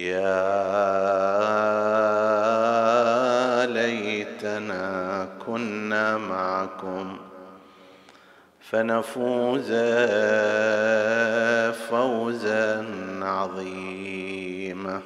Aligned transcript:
يا 0.00 0.46
ليتنا 3.66 5.28
كنا 5.46 6.18
معكم 6.18 7.18
فنفوز 8.60 9.72
فوزا 11.88 12.86
عظيما. 13.22 15.00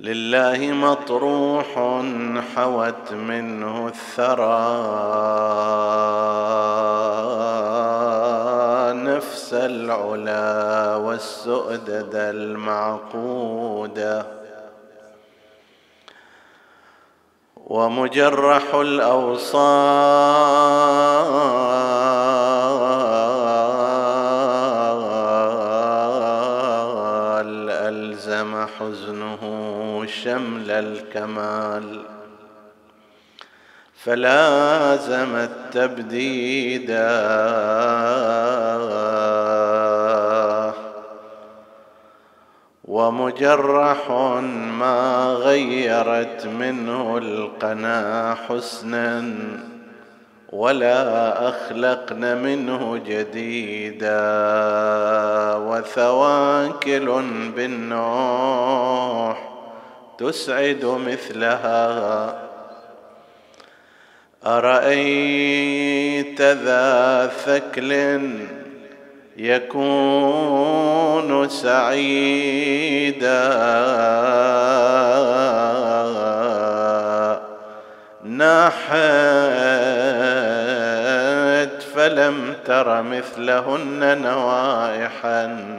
لله 0.00 0.72
مطروح 0.72 1.78
حوت 2.56 3.12
منه 3.12 3.88
الثرى. 3.88 5.04
العلا 9.54 10.96
والسؤدد 10.96 12.14
المعقوده 12.14 14.26
ومجرح 17.66 18.74
الأوصال 18.74 19.54
ألزم 27.70 28.66
حزنه 28.78 29.42
شمل 30.06 30.70
الكمال. 30.70 32.02
فلازم 34.04 35.36
التبديد. 35.36 36.90
ومجرح 42.94 44.10
ما 44.78 45.26
غيرت 45.40 46.46
منه 46.46 47.18
القنا 47.18 48.36
حسنا 48.48 49.24
ولا 50.52 51.48
أخلقن 51.48 52.36
منه 52.42 52.96
جديدا 53.06 54.22
وثواكل 55.56 57.22
بالنوح 57.56 59.48
تسعد 60.18 60.84
مثلها. 60.84 62.44
أرأيت 64.46 66.40
ذا 66.40 67.26
ثكل 67.26 68.20
يكون 69.36 71.48
سعيدا. 71.48 73.44
ناحت 78.24 78.94
فلم 81.94 82.54
تر 82.66 83.02
مثلهن 83.02 84.22
نوائحا. 84.22 85.74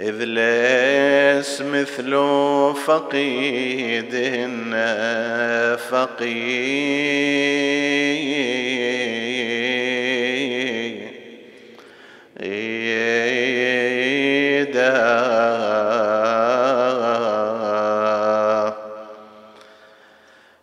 إذ 0.00 0.24
ليس 0.24 1.60
مثل 1.60 2.10
فقيدهن 2.86 4.74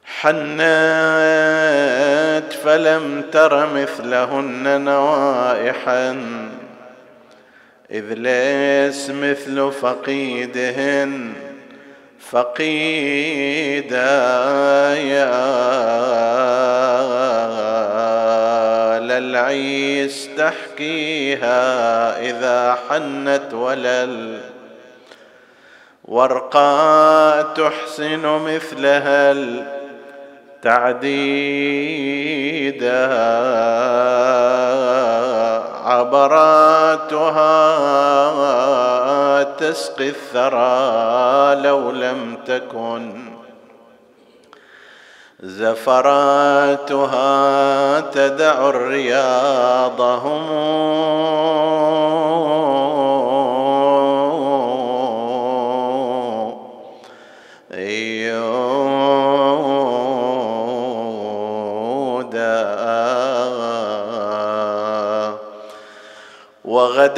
حنت 0.05 0.53
فلم 2.63 3.23
تر 3.31 3.73
مثلهن 3.73 4.81
نوائحا 4.81 6.17
إذ 7.91 8.13
ليس 8.13 9.09
مثل 9.09 9.71
فقيدهن. 9.71 11.33
فقيدا 12.31 13.97
يا 14.95 15.63
للعيس 19.07 20.29
تحكيها 20.37 21.61
إذا 22.21 22.77
حنت 22.89 23.53
ولل 23.53 24.39
ورقاء 26.05 27.43
تحسن 27.43 28.25
مثلها 28.25 29.31
التعديد 30.63 32.83
عبراتها 35.83 37.43
تسقي 39.43 40.09
الثرى 40.09 41.55
لو 41.61 41.91
لم 41.91 42.37
تكن 42.45 43.22
زفراتها 45.43 47.19
تدع 47.99 48.69
الرياض 48.69 50.01
هم. 50.01 50.63
وغدت 66.65 67.13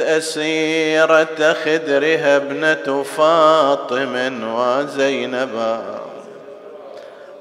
أسيرة 0.00 1.52
خدرها 1.64 2.36
ابنة 2.36 3.02
فاطم 3.02 4.14
وزينبا. 4.54 5.80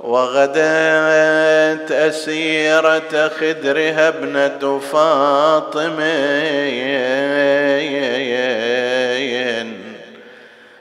وغدت 0.06 1.92
أسيرة 1.92 3.28
خدرها 3.40 4.08
ابنة 4.08 4.80
فاطم 4.80 6.00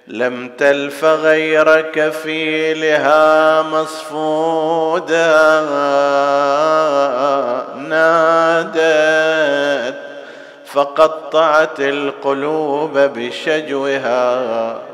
لم 0.07 0.49
تلف 0.59 1.05
غير 1.05 1.81
كفيلها 1.81 3.63
مصفودا 3.63 5.61
نادت 7.89 8.95
فقطعت 10.67 11.81
القلوب 11.81 12.99
بشجوها. 12.99 14.94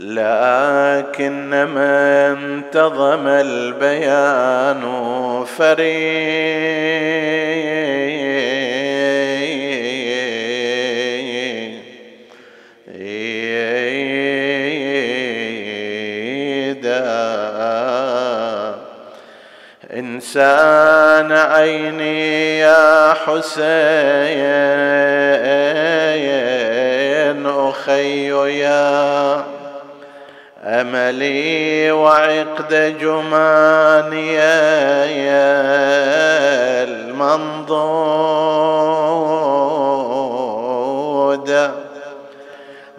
لكن 0.00 1.50
من 1.50 1.78
انتظم 1.78 3.26
البيان 3.26 4.82
فريد 5.58 6.06
إنسان 19.92 21.32
عيني 21.32 22.58
يا 22.58 23.14
حسين 23.14 23.86
أخي 27.46 28.28
يا 28.60 29.55
أملي 30.66 31.90
وعقد 31.90 32.98
جماني 33.00 34.38
المنضود. 36.82 37.96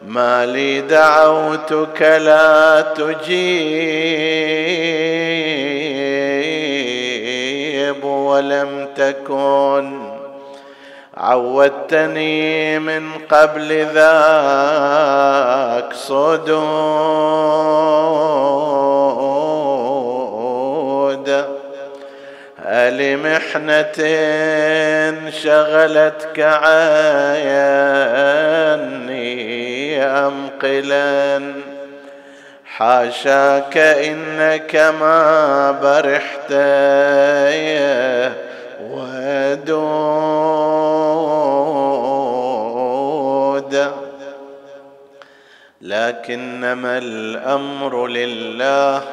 ما 0.08 0.46
لي 0.46 0.81
دعوتك 0.81 2.02
لا 2.02 2.81
تجيب 2.81 3.78
ولم 8.04 8.90
تكن 8.96 10.06
عودتني 11.18 12.80
من 12.80 13.12
قبل 13.30 13.86
ذاك 13.94 15.14
صدود. 15.94 17.38
هل 22.66 23.18
محنة 23.18 23.98
شغلتك 25.30 26.40
عني 26.40 26.78
أم 30.04 30.50
قلا 30.62 31.54
حاشاك 32.66 33.78
إنك 33.78 34.75
ما 34.75 35.72
برحت 35.72 36.52
ودود. 38.97 40.38
لكنما 45.81 46.97
الأمر 46.97 48.07
لله 48.07 49.03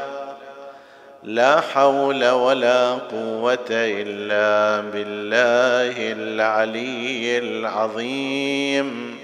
لا 1.23 1.61
حول 1.61 2.31
ولا 2.31 2.93
قوة 2.93 3.67
إلا 3.71 4.81
بالله 4.91 6.13
العلي 6.13 7.39
العظيم. 7.39 9.19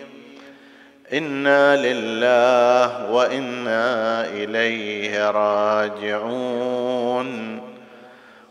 إنا 1.12 1.76
لله 1.76 3.10
وإنا 3.12 4.24
إليه 4.26 5.30
راجعون. 5.30 6.90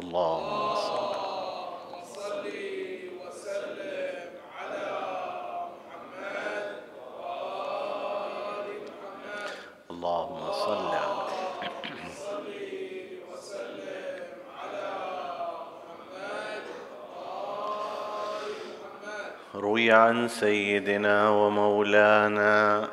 اللهم 0.00 0.74
صل 0.74 1.10
اللهم 9.90 10.52
صل 10.52 10.90
على 10.94 11.30
روي 19.54 19.92
عن 19.92 20.28
سيدنا 20.28 21.28
ومولانا 21.28 22.88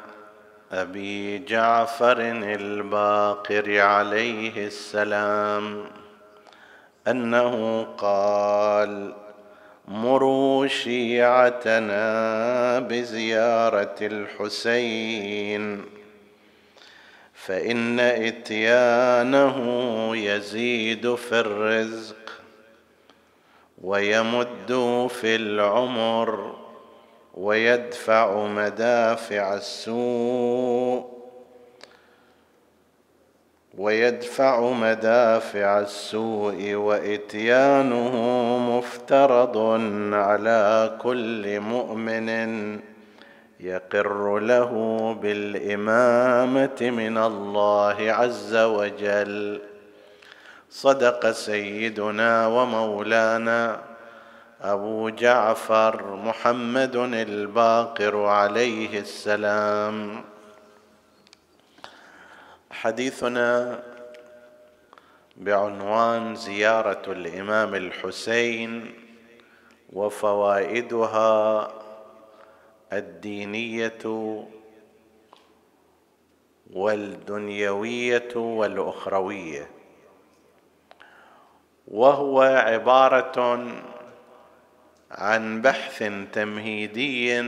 أبي 0.71 1.39
جعفر 1.39 2.21
الباقر 2.43 3.79
عليه 3.79 4.67
السلام. 4.67 6.06
أنه 7.11 7.83
قال 7.97 9.13
مروا 9.87 10.67
شيعتنا 10.67 11.99
بزيارة 12.79 13.95
الحسين 14.01 15.85
فإن 17.33 17.99
إتيانه 17.99 19.57
يزيد 20.15 21.15
في 21.15 21.39
الرزق 21.39 22.15
ويمد 23.81 25.07
في 25.09 25.35
العمر 25.35 26.55
ويدفع 27.33 28.45
مدافع 28.47 29.53
السوء 29.55 31.16
ويدفع 33.77 34.69
مدافع 34.69 35.79
السوء 35.79 36.73
وإتيانه 36.73 38.15
مفترض 38.57 39.57
على 40.13 40.97
كل 41.01 41.59
مؤمن 41.59 42.29
يقر 43.59 44.39
له 44.39 44.71
بالإمامة 45.21 46.77
من 46.81 47.17
الله 47.17 47.95
عز 47.99 48.55
وجل. 48.55 49.61
صدق 50.69 51.31
سيدنا 51.31 52.47
ومولانا 52.47 53.79
أبو 54.61 55.09
جعفر 55.09 56.15
محمد 56.15 56.95
الباقر 57.13 58.25
عليه 58.25 58.99
السلام. 58.99 60.23
حديثنا 62.71 63.83
بعنوان 65.37 66.35
زيارة 66.35 67.11
الإمام 67.11 67.75
الحسين 67.75 68.93
وفوائدها 69.93 71.71
الدينية 72.93 74.43
والدنيوية 76.73 78.35
والأخروية. 78.35 79.69
وهو 81.87 82.41
عبارة 82.41 83.67
عن 85.11 85.61
بحث 85.61 86.03
تمهيدي 86.33 87.41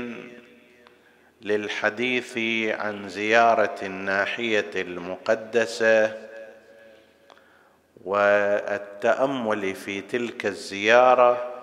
للحديث 1.42 2.38
عن 2.80 3.10
زيارة 3.10 3.76
الناحية 3.84 4.72
المقدسة 4.76 6.18
والتأمل 8.04 9.76
في 9.76 10.02
تلك 10.02 10.46
الزيارة 10.46 11.54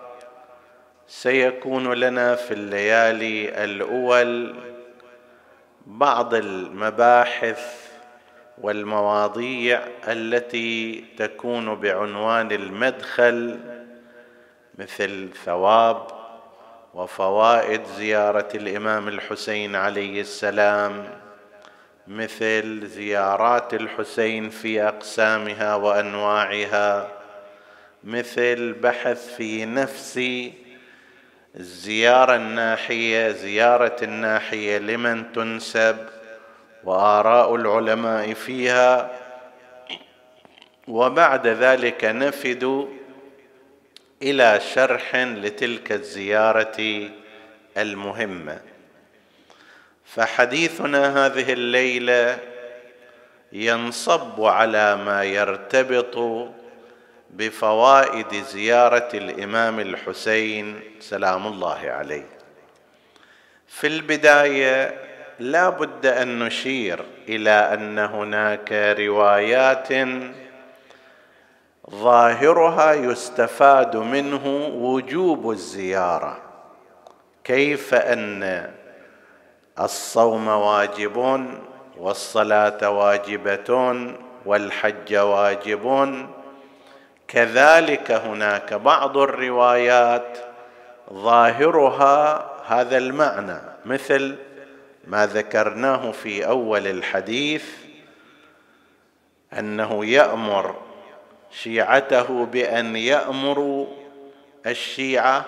سيكون 1.09 1.93
لنا 1.93 2.35
في 2.35 2.55
الليالي 2.55 3.65
الأول 3.65 4.55
بعض 5.87 6.35
المباحث 6.35 7.91
والمواضيع 8.59 9.83
التي 10.09 11.05
تكون 11.19 11.75
بعنوان 11.75 12.53
المدخل 12.53 13.61
مثل 14.79 15.29
ثواب 15.45 16.16
وفوائد 16.97 17.85
زيارة 17.85 18.49
الإمام 18.55 19.09
الحسين 19.09 19.75
عليه 19.75 20.21
السلام 20.21 21.05
مثل 22.07 22.87
زيارات 22.87 23.75
الحسين 23.75 24.51
في 24.51 24.83
أقسامها 24.83 25.75
وأنواعها 25.75 27.09
مثل 28.05 28.73
بحث 28.73 29.35
في 29.37 29.65
نفس 29.65 30.21
الزيارة 31.57 32.37
الناحية 32.37 33.31
زيارة 33.31 33.97
الناحية 34.03 34.79
لمن 34.79 35.33
تنسب 35.33 35.97
وآراء 36.85 37.55
العلماء 37.55 38.33
فيها 38.35 39.11
وبعد 40.89 41.47
ذلك 41.47 42.05
نفد 42.05 42.89
إلى 44.23 44.61
شرح 44.75 45.17
لتلك 45.17 45.93
الزيارة 45.93 47.11
المهمة. 47.77 48.61
فحديثنا 50.05 51.27
هذه 51.27 51.53
الليلة 51.53 52.39
ينصب 53.53 54.45
على 54.45 54.97
ما 54.97 55.25
يرتبط 55.25 56.49
بفوائد 57.31 58.35
زيارة 58.35 59.09
الإمام 59.15 59.81
الحسين 59.81 60.81
سلام 61.01 61.47
الله 61.47 61.81
عليه. 61.81 62.27
في 63.69 63.87
البداية 63.87 65.01
لا 65.39 65.69
بد 65.69 66.07
أن 66.07 66.39
نشير 66.39 67.05
إلى 67.29 67.51
أن 67.51 67.99
هناك 67.99 68.73
روايات 68.99 69.93
ظاهرها 71.91 72.93
يستفاد 72.93 73.97
منه 73.97 74.71
وجوب 74.75 75.51
الزيارة. 75.51 76.39
كيف 77.45 77.95
أن 77.95 78.71
الصوم 79.81 80.49
واجب 80.49 81.47
والصلاة 81.99 82.91
واجبه 82.91 84.07
والحج 84.47 85.17
واجب 85.17 86.17
كذلك 87.29 88.11
هناك 88.11 88.75
بعض 88.75 89.17
الروايات 89.19 90.39
ظاهرها 91.13 92.51
هذا 92.67 92.99
المعنى 92.99 93.59
مثل 93.85 94.37
ما 95.07 95.27
ذكرناه 95.27 96.11
في 96.11 96.47
أول 96.49 96.87
الحديث 96.87 97.65
أنه 99.59 100.05
يأمر 100.05 100.75
شيعته 101.63 102.45
بأن 102.47 102.97
يأمروا 102.97 103.87
الشيعة 104.67 105.45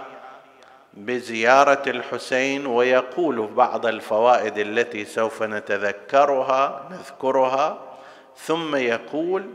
بزيارة 0.95 1.83
الحسين 1.87 2.67
ويقول 2.67 3.47
بعض 3.47 3.87
الفوائد 3.87 4.59
التي 4.59 5.05
سوف 5.05 5.43
نتذكرها 5.43 6.88
نذكرها 6.91 7.79
ثم 8.37 8.77
يقول 8.77 9.47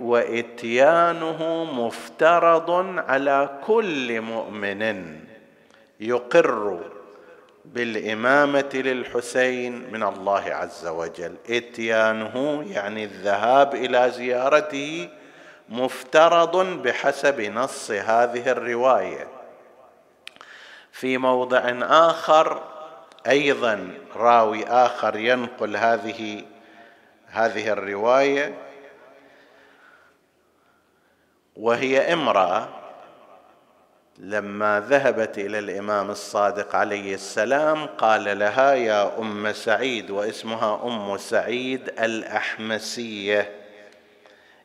وإتيانه 0.00 1.64
مفترض 1.64 2.70
على 2.98 3.58
كل 3.66 4.20
مؤمن 4.20 5.20
يقر 6.00 6.80
بالإمامة 7.72 8.70
للحسين 8.74 9.92
من 9.92 10.02
الله 10.02 10.44
عز 10.44 10.86
وجل. 10.86 11.34
إتيانه 11.50 12.64
يعني 12.70 13.04
الذهاب 13.04 13.74
إلى 13.74 14.10
زيارته 14.10 15.08
مفترض 15.68 16.82
بحسب 16.82 17.40
نص 17.40 17.90
هذه 17.90 18.50
الرواية. 18.50 19.28
في 20.92 21.18
موضع 21.18 21.62
آخر 21.82 22.62
أيضا 23.26 23.94
راوي 24.16 24.66
آخر 24.66 25.16
ينقل 25.16 25.76
هذه 25.76 26.44
هذه 27.26 27.72
الرواية 27.72 28.54
وهي 31.56 32.12
امرأة 32.12 32.68
لما 34.20 34.84
ذهبت 34.88 35.38
إلى 35.38 35.58
الإمام 35.58 36.10
الصادق 36.10 36.76
عليه 36.76 37.14
السلام 37.14 37.86
قال 37.86 38.38
لها 38.38 38.74
يا 38.74 39.18
أم 39.18 39.52
سعيد 39.52 40.10
واسمها 40.10 40.80
أم 40.84 41.16
سعيد 41.16 41.88
الأحمسية. 41.88 43.52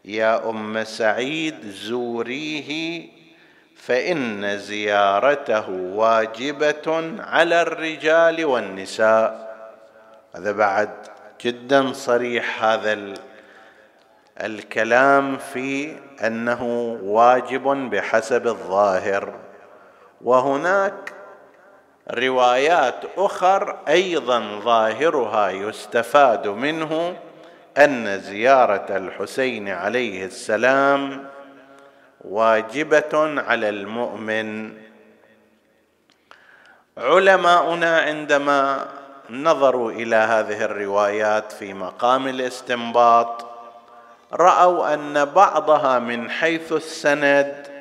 يا 0.06 0.50
أم 0.50 0.84
سعيد 0.84 1.56
زوريه 1.70 3.04
فإن 3.76 4.58
زيارته 4.58 5.70
واجبة 5.70 7.14
على 7.20 7.62
الرجال 7.62 8.46
والنساء. 8.46 9.54
هذا 10.36 10.52
بعد 10.52 10.90
جدا 11.42 11.94
صريح 11.94 12.64
هذا 12.64 13.14
الكلام 14.42 15.38
في 15.38 15.96
أنه 16.26 16.64
واجب 17.04 17.90
بحسب 17.90 18.48
الظاهر. 18.48 19.43
وهناك 20.24 21.14
روايات 22.12 22.96
أخر 23.18 23.78
أيضا 23.88 24.60
ظاهرها 24.60 25.50
يستفاد 25.50 26.48
منه 26.48 27.16
أن 27.78 28.20
زيارة 28.20 28.86
الحسين 28.90 29.70
عليه 29.70 30.26
السلام 30.26 31.26
واجبة 32.22 33.42
على 33.42 33.70
المؤمن. 33.70 34.74
علماؤنا 36.98 38.00
عندما 38.00 38.86
نظروا 39.30 39.92
إلى 39.92 40.16
هذه 40.16 40.64
الروايات 40.66 41.52
في 41.52 41.74
مقام 41.74 42.28
الاستنباط 42.28 43.46
رأوا 44.34 44.94
أن 44.94 45.26
بعضها 45.26 46.00
من 46.00 46.30
حيث 46.30 46.72
السند 46.72 47.73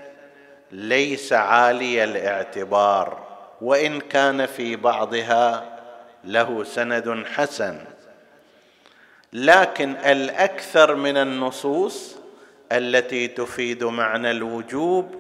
ليس 0.73 1.33
عالي 1.33 2.05
الاعتبار 2.05 3.27
وإن 3.61 4.01
كان 4.01 4.47
في 4.47 4.77
بعضها 4.77 5.79
له 6.25 6.65
سند 6.65 7.25
حسن. 7.35 7.79
لكن 9.33 9.97
الأكثر 9.97 10.95
من 10.95 11.17
النصوص 11.17 12.17
التي 12.73 13.29
تفيد 13.29 13.85
معنى 13.85 14.31
الوجوب 14.31 15.15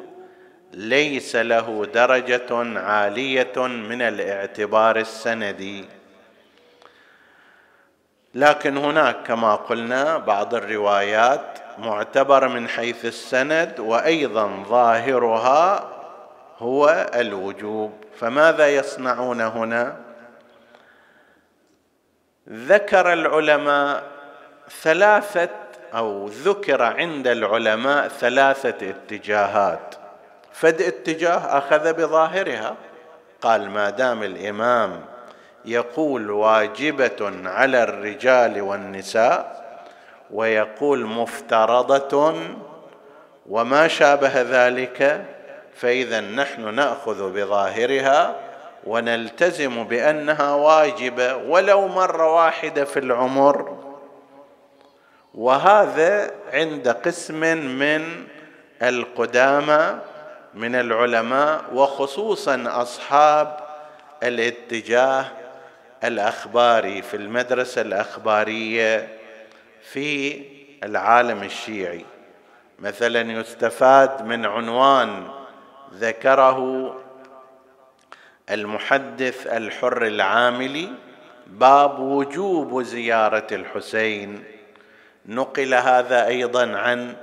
ليس 0.72 1.36
له 1.36 1.86
درجة 1.94 2.78
عالية 2.80 3.66
من 3.66 4.02
الاعتبار 4.02 4.98
السندي. 4.98 5.84
لكن 8.34 8.76
هناك 8.76 9.22
كما 9.26 9.54
قلنا 9.54 10.18
بعض 10.18 10.54
الروايات 10.54 11.58
معتبرة 11.78 12.48
من 12.48 12.68
حيث 12.68 13.04
السند 13.04 13.80
وأيضا 13.80 14.64
ظاهرها 14.68 15.88
هو 16.58 17.10
الوجوب. 17.14 17.92
فماذا 18.18 18.68
يصنعون 18.68 19.40
هنا؟ 19.40 19.96
ذكر 22.48 23.12
العلماء 23.12 24.02
ثلاثة 24.82 25.48
أو 25.94 26.26
ذكر 26.26 26.82
عند 26.82 27.26
العلماء 27.26 28.08
ثلاثة 28.08 28.90
اتجاهات. 28.90 29.94
فد 30.52 30.82
اتجاه 30.82 31.58
أخذ 31.58 31.92
بظاهرها. 31.92 32.76
قال 33.42 33.70
ما 33.70 33.90
دام 33.90 34.22
الإمام 34.22 35.11
يقول 35.64 36.30
واجبة 36.30 37.32
على 37.44 37.82
الرجال 37.82 38.60
والنساء 38.60 39.62
ويقول 40.30 41.06
مفترضة 41.06 42.34
وما 43.48 43.88
شابه 43.88 44.42
ذلك 44.42 45.24
فإذا 45.74 46.20
نحن 46.20 46.74
نأخذ 46.74 47.32
بظاهرها 47.32 48.36
ونلتزم 48.86 49.84
بأنها 49.84 50.54
واجبة 50.54 51.36
ولو 51.36 51.88
مرة 51.88 52.34
واحدة 52.34 52.84
في 52.84 52.98
العمر. 52.98 53.78
وهذا 55.34 56.30
عند 56.52 56.88
قسم 56.88 57.40
من 57.78 58.26
القدامى 58.82 59.98
من 60.54 60.74
العلماء 60.74 61.60
وخصوصا 61.74 62.64
أصحاب 62.66 63.56
الاتجاه 64.22 65.24
الاخباري 66.04 67.02
في 67.02 67.16
المدرسة 67.16 67.80
الأخبارية 67.80 69.08
في 69.82 70.42
العالم 70.84 71.42
الشيعي. 71.42 72.04
مثلا 72.78 73.32
يستفاد 73.32 74.22
من 74.26 74.46
عنوان 74.46 75.28
ذكره 75.94 76.96
المحدث 78.50 79.46
الحر 79.46 80.06
العاملي 80.06 80.88
باب 81.46 81.98
وجوب 81.98 82.82
زيارة 82.82 83.46
الحسين. 83.52 84.44
نقل 85.26 85.74
هذا 85.74 86.26
أيضا 86.26 86.76
عن 86.76 87.16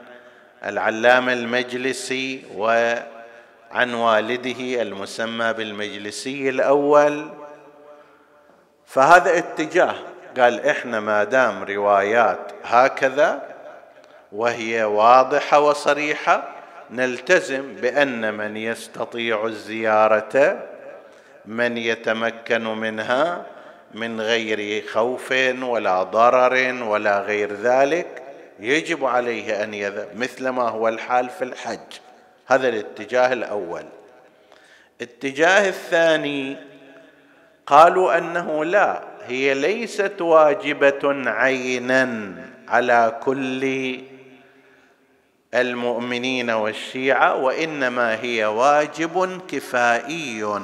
العلامة 0.65 1.33
المجلسي 1.33 2.45
وعن 2.55 3.93
والده 3.93 4.81
المسمى 4.81 5.53
بالمجلسي 5.53 6.49
الأول. 6.49 7.38
فهذا 8.89 9.37
اتجاه. 9.37 9.95
قال 10.37 10.65
إحنا 10.65 10.99
ما 10.99 11.23
دام 11.23 11.63
روايات 11.63 12.51
هكذا 12.63 13.41
وهي 14.31 14.83
واضحة 14.83 15.59
وصريحة 15.59 16.55
نلتزم 16.91 17.75
بأن 17.75 18.33
من 18.33 18.57
يستطيع 18.57 19.45
الزيارة 19.45 20.63
من 21.45 21.77
يتمكن 21.77 22.63
منها 22.63 23.45
من 23.93 24.21
غير 24.21 24.87
خوف 24.87 25.31
ولا 25.61 26.03
ضرر 26.03 26.83
ولا 26.83 27.19
غير 27.19 27.53
ذلك 27.53 28.23
يجب 28.59 29.05
عليه 29.05 29.63
أن 29.63 29.73
يذهب 29.73 30.07
مثل 30.15 30.49
ما 30.49 30.69
هو 30.69 30.87
الحال 30.87 31.29
في 31.29 31.43
الحج. 31.43 31.99
هذا 32.47 32.69
الاتجاه 32.69 33.33
الأول. 33.33 33.85
الاتجاه 35.01 35.69
الثاني 35.69 36.68
قالوا 37.69 38.17
أنه 38.17 38.65
لا 38.65 39.01
هي 39.27 39.53
ليست 39.53 40.21
واجبة 40.21 41.29
عينا 41.29 42.33
على 42.67 43.19
كل 43.23 43.99
المؤمنين 45.53 46.49
والشيعة 46.49 47.35
وإنما 47.35 48.21
هي 48.21 48.45
واجب 48.45 49.41
كفائي. 49.47 50.59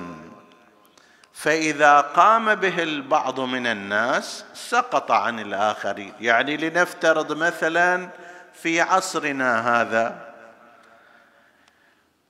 فإذا 1.33 2.01
قام 2.01 2.55
به 2.55 2.83
البعض 2.83 3.39
من 3.39 3.67
الناس 3.67 4.45
سقط 4.53 5.11
عن 5.11 5.39
الاخرين 5.39 6.13
يعني 6.21 6.57
لنفترض 6.57 7.37
مثلا 7.37 8.09
في 8.53 8.81
عصرنا 8.81 9.81
هذا 9.81 10.24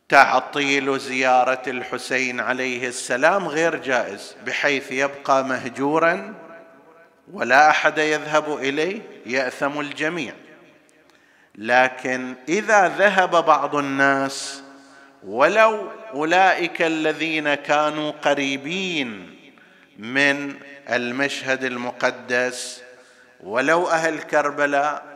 تعطيل 0.10 1.00
زيارة 1.00 1.62
الحسين 1.68 2.40
عليه 2.40 2.88
السلام 2.88 3.48
غير 3.48 3.76
جائز 3.76 4.36
بحيث 4.46 4.92
يبقى 4.92 5.46
مهجورا 5.46 6.34
ولا 7.34 7.70
أحد 7.70 7.98
يذهب 7.98 8.58
إليه 8.58 9.02
يأثم 9.26 9.80
الجميع. 9.80 10.34
لكن 11.56 12.36
إذا 12.50 12.88
ذهب 12.88 13.46
بعض 13.46 13.76
الناس 13.76 14.62
ولو 15.24 15.92
أولئك 16.14 16.82
الذين 16.82 17.54
كانوا 17.54 18.12
قريبين 18.12 19.36
من 20.00 20.56
المشهد 20.90 21.64
المقدس 21.64 22.82
ولو 23.44 23.88
أهل 23.88 24.20
كربلاء 24.20 25.15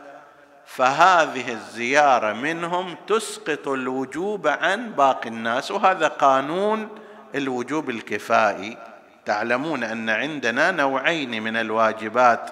فهذه 0.74 1.52
الزيارة 1.52 2.32
منهم 2.32 2.96
تسقط 3.06 3.68
الوجوب 3.68 4.46
عن 4.46 4.92
باقي 4.92 5.28
الناس 5.28 5.70
وهذا 5.70 6.08
قانون 6.08 6.88
الوجوب 7.34 7.90
الكفائي. 7.90 8.78
تعلمون 9.24 9.84
أن 9.84 10.10
عندنا 10.10 10.70
نوعين 10.70 11.42
من 11.42 11.56
الواجبات 11.56 12.50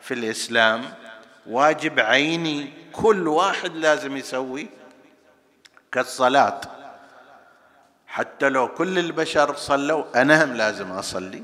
في 0.00 0.14
الإسلام. 0.14 0.84
واجب 1.46 2.00
عيني 2.00 2.72
كل 2.92 3.28
واحد 3.28 3.76
لازم 3.76 4.16
يسوي 4.16 4.68
كالصلاة. 5.92 6.60
حتى 8.06 8.48
لو 8.48 8.68
كل 8.68 8.98
البشر 8.98 9.54
صلوا 9.54 10.22
أنا 10.22 10.44
هم 10.44 10.52
لازم 10.52 10.92
أصلي. 10.92 11.42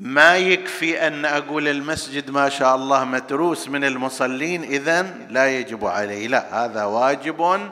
ما 0.00 0.36
يكفي 0.36 1.06
أن 1.06 1.24
أقول 1.24 1.68
المسجد 1.68 2.30
ما 2.30 2.48
شاء 2.48 2.74
الله 2.76 3.04
متروس 3.04 3.68
من 3.68 3.84
المصلين 3.84 4.62
اذا 4.62 5.02
لا 5.30 5.58
يجب 5.58 5.84
عليه. 5.84 6.28
لا 6.28 6.64
هذا 6.64 6.84
واجب 6.84 7.70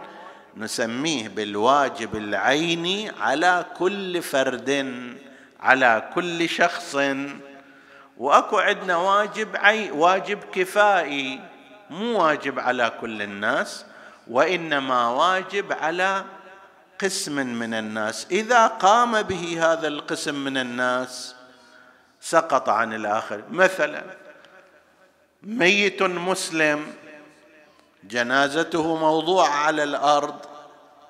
نسميه 0.56 1.28
بالواجب 1.28 2.16
العيني 2.16 3.10
على 3.20 3.66
كل 3.78 4.22
فرد 4.22 4.94
على 5.60 6.10
كل 6.14 6.48
شخص. 6.48 6.96
وأكو 8.16 8.58
عندنا 8.58 8.96
واجب 8.96 9.48
عي 9.56 9.90
واجب 9.90 10.38
كفائي 10.52 11.40
مو 11.90 12.22
واجب 12.22 12.58
على 12.58 12.92
كل 13.00 13.22
الناس 13.22 13.84
وإنما 14.28 15.08
واجب 15.08 15.72
على 15.72 16.24
قسم 16.98 17.46
من 17.46 17.74
الناس. 17.74 18.26
إذا 18.30 18.66
قام 18.66 19.22
به 19.22 19.72
هذا 19.72 19.88
القسم 19.88 20.44
من 20.44 20.56
الناس 20.56 21.36
سقط 22.28 22.68
عن 22.68 22.94
الآخر. 22.94 23.42
مثلا 23.50 24.04
ميت 25.42 26.02
مسلم 26.02 26.86
جنازته 28.04 28.96
موضوعة 28.96 29.48
على 29.48 29.82
الأرض. 29.82 30.36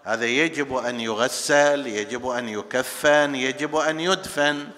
هذا 0.05 0.27
يجب 0.27 0.77
أن 0.77 1.01
يغسل 1.01 1.87
يجب 1.87 2.27
أن 2.29 2.49
يكفن 2.49 3.35
يجب 3.35 3.77
أن 3.77 4.01
يدفن. 4.01 4.69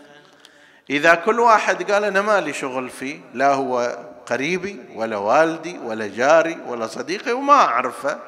إذا 0.90 1.14
كل 1.14 1.40
واحد 1.40 1.90
قال 1.90 2.04
أنا 2.04 2.20
مالي 2.22 2.52
شغل 2.52 2.90
فيه 2.90 3.20
لا 3.34 3.54
هو 3.54 3.98
قريبي 4.26 4.80
ولا 4.94 5.16
والدي 5.16 5.78
ولا 5.78 6.06
جاري 6.06 6.58
ولا 6.66 6.86
صديقي 6.86 7.32
وما 7.32 7.54
أعرفه. 7.54 8.18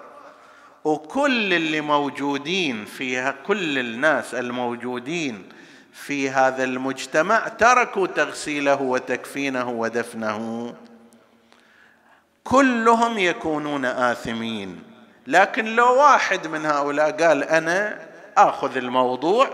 وكل 0.84 1.52
اللي 1.54 1.80
موجودين 1.80 2.84
فيها 2.84 3.34
كل 3.46 3.78
الناس 3.78 4.34
الموجودين 4.34 5.59
في 6.04 6.30
هذا 6.30 6.64
المجتمع 6.64 7.48
تركوا 7.48 8.06
تغسيله 8.06 8.82
وتكفينه 8.82 9.70
ودفنه. 9.70 10.74
كلهم 12.44 13.18
يكونون 13.18 13.84
آثمين. 13.84 14.82
لكن 15.26 15.64
لو 15.64 15.96
واحد 15.96 16.46
من 16.46 16.66
هؤلاء 16.66 17.10
قال 17.10 17.44
أنا 17.44 17.98
آخذ 18.36 18.76
الموضوع 18.76 19.48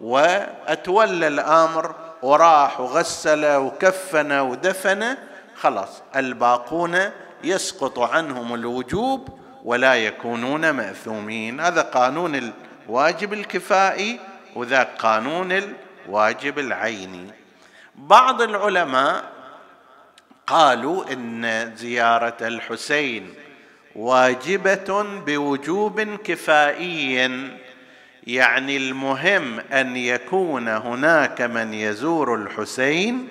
وأتولى 0.00 1.26
الأمر 1.26 1.94
وراح 2.22 2.80
وغسل 2.80 3.56
وكفن 3.56 4.32
ودفن 4.32 5.16
خلاص 5.54 6.02
الباقون 6.16 6.98
يسقط 7.44 7.98
عنهم 7.98 8.54
الوجوب 8.54 9.28
ولا 9.64 9.94
يكونون 9.94 10.70
مأثومين. 10.70 11.60
هذا 11.60 11.82
قانون 11.82 12.52
الواجب 12.88 13.32
الكفائي. 13.32 14.20
وذاك 14.54 14.88
قانون 14.98 15.52
الواجب 15.52 16.58
العيني 16.58 17.30
بعض 17.94 18.42
العلماء 18.42 19.24
قالوا 20.46 21.12
إن 21.12 21.72
زيارة 21.76 22.36
الحسين 22.40 23.34
واجبة 23.96 25.02
بوجوب 25.26 26.00
كفائي 26.00 27.14
يعني 28.26 28.76
المهم 28.76 29.60
أن 29.60 29.96
يكون 29.96 30.68
هناك 30.68 31.40
من 31.42 31.74
يزور 31.74 32.34
الحسين 32.34 33.28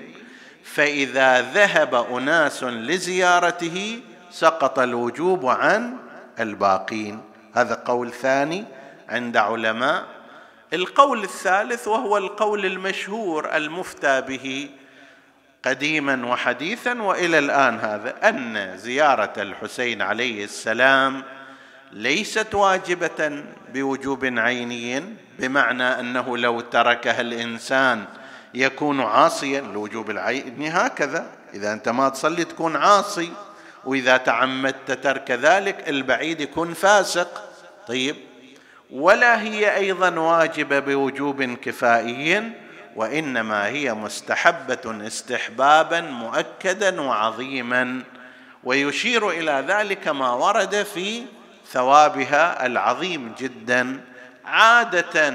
فإذا 0.63 1.41
ذهب 1.41 1.95
أناس 1.95 2.63
لزيارته 2.63 3.99
سقط 4.31 4.79
الوجوب 4.79 5.45
عن 5.45 5.97
الباقين. 6.39 7.21
هذا 7.53 7.75
قول 7.85 8.11
ثاني 8.11 8.65
عند 9.09 9.37
علماء 9.37 10.12
القول 10.73 11.23
الثالث 11.23 11.87
وهو 11.87 12.17
القول 12.17 12.65
المشهور 12.65 13.55
المفتى 13.55 14.21
به 14.21 14.69
قديما 15.65 16.25
وحديثا 16.25 17.01
وإلى 17.01 17.39
الآن 17.39 17.79
هذا 17.79 18.29
أن 18.29 18.77
زيارة 18.77 19.33
الحسين 19.37 20.01
عليه 20.01 20.43
السلام 20.43 21.23
ليست 21.91 22.55
واجبة 22.55 23.43
بوجوب 23.73 24.25
عيني 24.25 25.03
بمعنى 25.39 25.83
أنه 25.83 26.37
لو 26.37 26.61
تركها 26.61 27.21
الإنسان 27.21 28.05
يكون 28.53 29.01
عاصيا 29.01 29.59
الوجوب 29.59 30.09
العيني 30.09 30.69
هكذا. 30.69 31.27
إذا 31.53 31.73
أنت 31.73 31.89
ما 31.89 32.09
تصلي 32.09 32.43
تكون 32.43 32.75
عاصي 32.75 33.31
وإذا 33.85 34.17
تعمدت 34.17 34.91
ترك 34.91 35.31
ذلك 35.31 35.89
البعيد 35.89 36.41
يكون 36.41 36.73
فاسق. 36.73 37.49
طيب 37.87 38.15
ولا 38.93 39.41
هي 39.41 39.75
أيضا 39.75 40.19
واجبه 40.19 40.79
بوجوب 40.79 41.43
كفائي 41.43 42.51
وإنما 42.95 43.65
هي 43.65 43.93
مستحبة 43.93 45.07
استحبابا 45.07 46.01
مؤكدا 46.01 47.01
وعظيما. 47.01 48.03
ويشير 48.63 49.29
إلى 49.29 49.65
ذلك 49.67 50.07
ما 50.07 50.31
ورد 50.31 50.83
في 50.83 51.23
ثوابها 51.71 52.65
العظيم 52.65 53.33
جدا. 53.39 54.01
عادة 54.45 55.33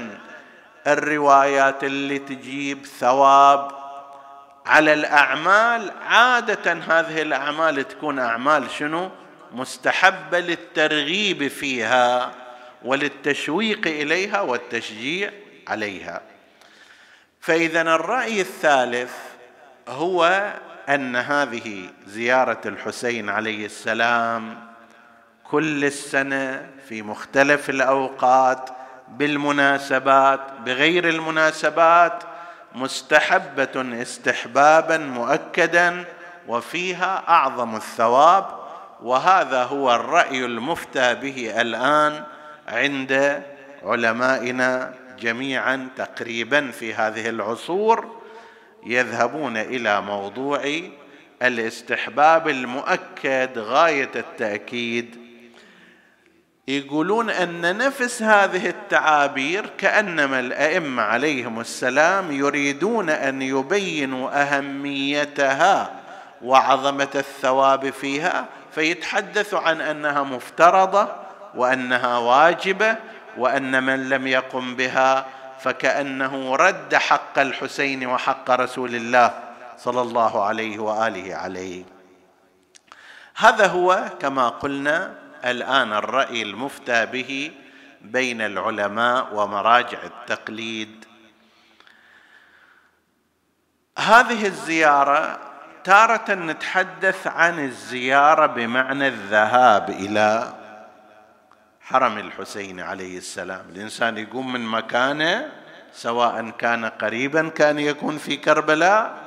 الروايات 0.87 1.83
اللي 1.83 2.19
تجيب 2.19 2.85
ثواب 2.99 3.71
على 4.65 4.93
الأعمال 4.93 5.91
عادة 6.07 6.73
هذه 6.73 7.21
الأعمال 7.21 7.87
تكون 7.87 8.19
أعمال 8.19 8.71
شنو؟ 8.71 9.09
مستحبة 9.51 10.39
للترغيب 10.39 11.47
فيها. 11.47 12.31
وللتشويق 12.85 13.87
إليها 13.87 14.41
والتشجيع 14.41 15.31
عليها. 15.67 16.21
فإذا 17.41 17.81
الرأي 17.81 18.41
الثالث 18.41 19.13
هو 19.87 20.51
أن 20.89 21.15
هذه 21.15 21.89
زيارة 22.07 22.61
الحسين 22.65 23.29
عليه 23.29 23.65
السلام 23.65 24.69
كل 25.43 25.85
السنة 25.85 26.69
في 26.87 27.01
مختلف 27.01 27.69
الأوقات 27.69 28.69
بالمناسبات 29.07 30.39
بغير 30.65 31.09
المناسبات 31.09 32.23
مستحبة 32.75 34.01
استحبابا 34.01 34.97
مؤكدا 34.97 36.05
وفيها 36.47 37.23
أعظم 37.27 37.75
الثواب 37.75 38.45
وهذا 39.03 39.63
هو 39.63 39.95
الرأي 39.95 40.45
المفتى 40.45 41.15
به 41.15 41.61
الآن 41.61 42.23
عند 42.69 43.43
علمائنا 43.83 44.93
جميعا 45.19 45.89
تقريبا 45.97 46.71
في 46.71 46.93
هذه 46.93 47.29
العصور 47.29 48.19
يذهبون 48.85 49.57
إلى 49.57 50.01
موضوع 50.01 50.81
الاستحباب 51.41 52.47
المؤكد 52.47 53.57
غاية 53.57 54.11
التأكيد. 54.15 55.15
يقولون 56.67 57.29
أن 57.29 57.77
نفس 57.77 58.21
هذه 58.21 58.69
التعابير 58.69 59.69
كأنما 59.77 60.39
الأئمة 60.39 61.03
عليهم 61.03 61.59
السلام 61.59 62.31
يريدون 62.31 63.09
أن 63.09 63.41
يبينوا 63.41 64.41
أهميتها 64.41 65.91
وعظمة 66.41 67.09
الثواب 67.15 67.89
فيها 67.89 68.45
فيتحدث 68.71 69.53
عن 69.53 69.81
أنها 69.81 70.23
مفترضة 70.23 71.28
وأنها 71.55 72.17
واجبة 72.17 72.95
وأن 73.37 73.83
من 73.83 74.09
لم 74.09 74.27
يقم 74.27 74.75
بها 74.75 75.25
فكأنه 75.59 76.55
رد 76.55 76.95
حق 76.95 77.39
الحسين 77.39 78.07
وحق 78.07 78.51
رسول 78.51 78.95
الله 78.95 79.39
صلى 79.77 80.01
الله 80.01 80.43
عليه 80.43 80.79
وآله 80.79 81.35
عليه. 81.35 81.83
هذا 83.35 83.67
هو 83.67 84.09
كما 84.19 84.49
قلنا 84.49 85.15
الآن 85.45 85.93
الرأي 85.93 86.41
المفتى 86.41 87.05
به 87.05 87.51
بين 88.01 88.41
العلماء 88.41 89.27
ومراجع 89.33 89.97
التقليد. 90.03 91.05
هذه 93.99 94.45
الزيارة 94.45 95.39
تارة 95.83 96.33
نتحدث 96.33 97.27
عن 97.27 97.65
الزيارة 97.65 98.45
بمعنى 98.45 99.07
الذهاب 99.07 99.89
إلى 99.89 100.58
حرم 101.89 102.17
الحسين 102.17 102.79
عليه 102.79 103.17
السلام. 103.17 103.65
الإنسان 103.69 104.17
يقوم 104.17 104.53
من 104.53 104.65
مكانه 104.65 105.51
سواء 105.93 106.49
كان 106.49 106.85
قريبا 106.85 107.49
كان 107.49 107.79
يكون 107.79 108.17
في 108.17 108.37
كربلاء 108.37 109.17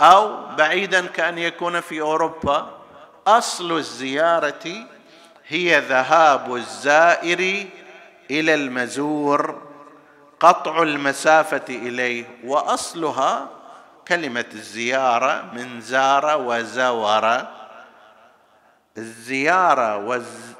أو 0.00 0.46
بعيدا 0.56 1.06
كان 1.06 1.38
يكون 1.38 1.80
في 1.80 2.00
أوروبا. 2.00 2.70
أصل 3.26 3.72
الزيارة 3.72 4.86
هي 5.46 5.80
ذهاب 5.80 6.54
الزائر 6.54 7.66
إلى 8.30 8.54
المزور 8.54 9.62
قطع 10.40 10.82
المسافة 10.82 11.64
إليه 11.68 12.24
وأصلها 12.44 13.48
كلمة 14.08 14.46
الزيارة 14.54 15.44
من 15.52 15.80
زار 15.80 16.40
وزور 16.40 17.46
الزيارة 18.98 19.96
وز 19.96 20.52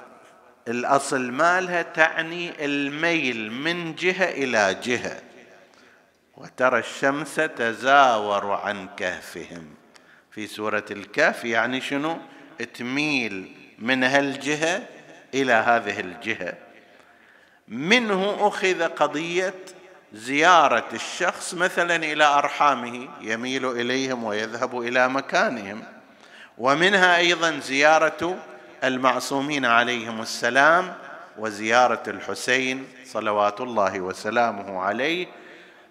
الأصل 0.68 1.30
مالها 1.30 1.82
تعني 1.82 2.64
الميل 2.64 3.52
من 3.52 3.94
جهة 3.94 4.30
إلى 4.30 4.76
جهة. 4.82 5.20
وترى 6.36 6.78
الشمس 6.78 7.34
تزاور 7.34 8.50
عن 8.50 8.88
كهفهم. 8.96 9.74
في 10.30 10.46
سورة 10.46 10.84
الكهف 10.90 11.44
يعني 11.44 11.80
شنو؟ 11.80 12.18
تميل 12.74 13.52
من 13.78 14.04
هالجهة 14.04 14.82
إلى 15.34 15.52
هذه 15.52 16.00
الجهة. 16.00 16.54
منه 17.68 18.48
أخذ 18.48 18.82
قضية 18.82 19.54
زيارة 20.12 20.88
الشخص 20.92 21.54
مثلا 21.54 21.96
إلى 21.96 22.24
أرحامه 22.24 23.08
يميل 23.20 23.66
إليهم 23.70 24.24
ويذهب 24.24 24.80
إلى 24.80 25.08
مكانهم. 25.08 25.84
ومنها 26.58 27.16
أيضا 27.16 27.58
زيارة 27.58 28.51
المعصومين 28.84 29.64
عليهم 29.64 30.20
السلام 30.20 30.94
وزيارة 31.38 32.02
الحسين 32.08 32.88
صلوات 33.04 33.60
الله 33.60 34.00
وسلامه 34.00 34.80
عليه 34.80 35.26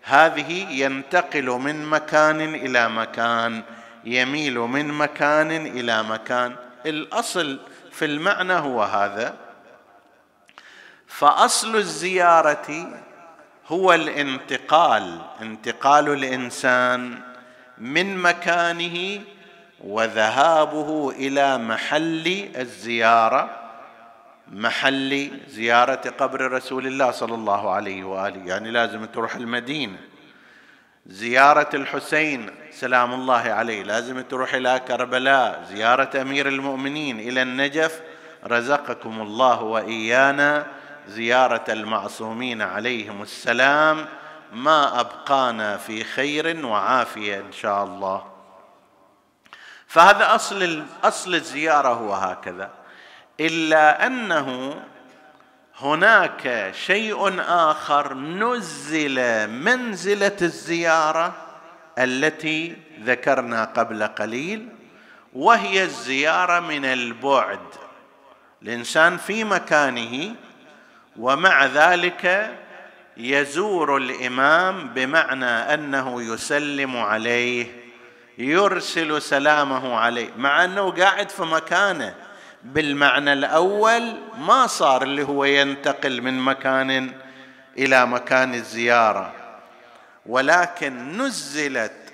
هذه 0.04 0.51
ينتقل 0.69 1.45
من 1.45 1.86
مكان 1.86 2.41
إلى 2.56 2.89
مكان 2.89 3.63
يميل 4.06 4.60
من 4.60 4.88
مكان 4.88 5.51
إلى 5.51 6.04
مكان. 6.04 6.56
الأصل 6.86 7.60
في 7.91 8.06
المعنى 8.06 8.54
هو 8.54 8.84
هذا 8.84 9.36
فأصل 11.08 11.75
الزيارة 11.75 12.99
هو 13.67 13.93
الانتقال 13.93 15.21
انتقال 15.41 16.10
الإنسان 16.10 17.19
من 17.77 18.17
مكانه 18.17 19.21
وذهابه 19.83 21.11
إلى 21.11 21.57
محل 21.57 22.49
الزيارة 22.55 23.57
محل 24.51 25.31
زيارة 25.47 26.01
قبر 26.19 26.51
رسول 26.51 26.87
الله 26.87 27.11
صلى 27.11 27.35
الله 27.35 27.71
عليه 27.71 28.03
وآله. 28.03 28.45
يعني 28.45 28.71
لازم 28.71 29.05
تروح 29.05 29.35
المدينة. 29.35 29.97
زيارة 31.05 31.69
الحسين 31.73 32.49
سلام 32.71 33.13
الله 33.13 33.41
عليه. 33.41 33.83
لازم 33.83 34.21
تروح 34.21 34.53
إلى 34.53 34.81
كربلاء. 34.87 35.65
زيارة 35.69 36.21
أمير 36.21 36.47
المؤمنين 36.47 37.19
إلى 37.19 37.41
النجف. 37.41 38.01
رزقكم 38.47 39.21
الله 39.21 39.61
وإيانا. 39.61 40.65
زيارة 41.07 41.65
المعصومين 41.69 42.61
عليهم 42.61 43.21
السلام. 43.21 44.05
ما 44.53 44.99
أبقانا 44.99 45.77
في 45.77 46.03
خير 46.03 46.65
وعافية 46.65 47.39
إن 47.39 47.51
شاء 47.51 47.83
الله. 47.83 48.30
فهذا 49.91 50.36
أصل 50.36 50.84
أصل 51.04 51.36
الزيارة 51.36 51.88
هو 51.88 52.13
هكذا. 52.13 52.69
إلا 53.39 54.08
أنه 54.08 54.75
هناك 55.80 56.71
شيء 56.86 57.41
آخر 57.47 58.13
نزل 58.13 59.47
منزلة 59.49 60.38
الزيارة 60.41 61.34
التي 61.99 62.77
ذكرنا 63.04 63.63
قبل 63.63 64.04
قليل 64.04 64.69
وهي 65.34 65.84
الزيارة 65.84 66.60
من 66.60 66.86
البعد. 66.86 67.60
الإنسان 68.62 69.17
في 69.17 69.43
مكانه 69.43 70.36
ومع 71.17 71.65
ذلك 71.65 72.51
يزور 73.17 73.97
الإمام 73.97 74.88
بمعنى 74.88 75.45
أنه 75.45 76.34
يسلم 76.34 76.97
عليه 76.97 77.80
يرسل 78.37 79.21
سلامه 79.21 79.95
عليه 79.95 80.29
مع 80.37 80.65
أنه 80.65 80.91
قاعد 80.91 81.29
في 81.29 81.43
مكانه. 81.43 82.15
بالمعنى 82.63 83.33
الأول 83.33 84.17
ما 84.37 84.67
صار 84.67 85.03
اللي 85.03 85.23
هو 85.23 85.45
ينتقل 85.45 86.21
من 86.21 86.39
مكان 86.39 87.11
إلى 87.77 88.05
مكان 88.05 88.53
الزيارة 88.53 89.33
ولكن 90.25 91.17
نزلت 91.21 92.13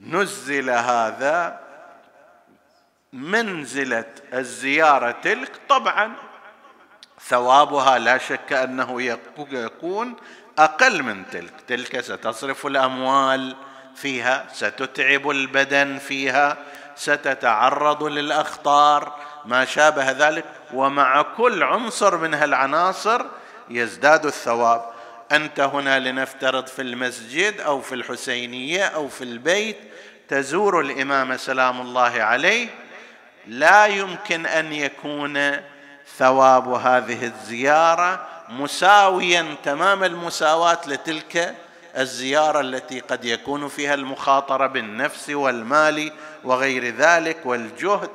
نزل 0.00 0.70
هذا 0.70 1.60
منزلة 3.12 4.04
الزيارة 4.34 5.10
تلك. 5.10 5.52
طبعا 5.68 6.12
ثوابها 7.20 7.98
لا 7.98 8.18
شك 8.18 8.52
أنه 8.52 9.02
يكون 9.52 10.16
أقل 10.58 11.02
من 11.02 11.30
تلك. 11.30 11.52
تلك 11.68 12.00
ستصرف 12.00 12.66
الأموال 12.66 13.56
فيها 14.02 14.46
ستتعب 14.52 15.30
البدن 15.30 15.98
فيها 15.98 16.56
ستتعرض 16.96 18.02
للأخطار. 18.02 19.12
ما 19.44 19.64
شابه 19.64 20.10
ذلك 20.10 20.44
ومع 20.74 21.22
كل 21.22 21.62
عنصر 21.62 22.16
من 22.16 22.34
هالعناصر 22.34 23.24
يزداد 23.70 24.26
الثواب. 24.26 24.84
أنت 25.32 25.60
هنا 25.60 25.98
لنفترض 25.98 26.66
في 26.66 26.82
المسجد 26.82 27.60
أو 27.60 27.80
في 27.80 27.94
الحسينية 27.94 28.84
أو 28.84 29.08
في 29.08 29.24
البيت 29.24 29.78
تزور 30.28 30.80
الإمام 30.80 31.36
سلام 31.36 31.80
الله 31.80 32.22
عليه. 32.22 32.68
لا 33.46 33.86
يمكن 33.86 34.46
أن 34.46 34.72
يكون 34.72 35.56
ثواب 36.18 36.68
هذه 36.68 37.24
الزيارة 37.24 38.26
مساويا 38.48 39.56
تمام 39.64 40.04
المساواة 40.04 40.78
لتلك 40.86 41.54
الزيارة 41.98 42.60
التي 42.60 43.00
قد 43.00 43.24
يكون 43.24 43.68
فيها 43.68 43.94
المخاطرة 43.94 44.66
بالنفس 44.66 45.30
والمال 45.30 46.12
وغير 46.44 46.94
ذلك 46.94 47.38
والجهد. 47.44 48.10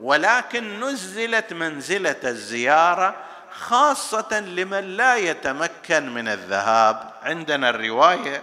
ولكن 0.00 0.80
نزلت 0.80 1.52
منزلة 1.52 2.20
الزيارة 2.24 3.16
خاصة 3.50 4.40
لمن 4.40 4.96
لا 4.96 5.16
يتمكن 5.16 6.14
من 6.14 6.28
الذهاب. 6.28 7.12
عندنا 7.22 7.70
الرواية 7.70 8.42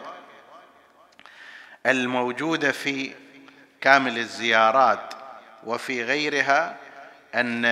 الموجودة 1.85 2.71
في 2.71 3.11
كامل 3.81 4.17
الزيارات 4.17 5.13
وفي 5.63 6.03
غيرها 6.03 6.75
أن 7.35 7.65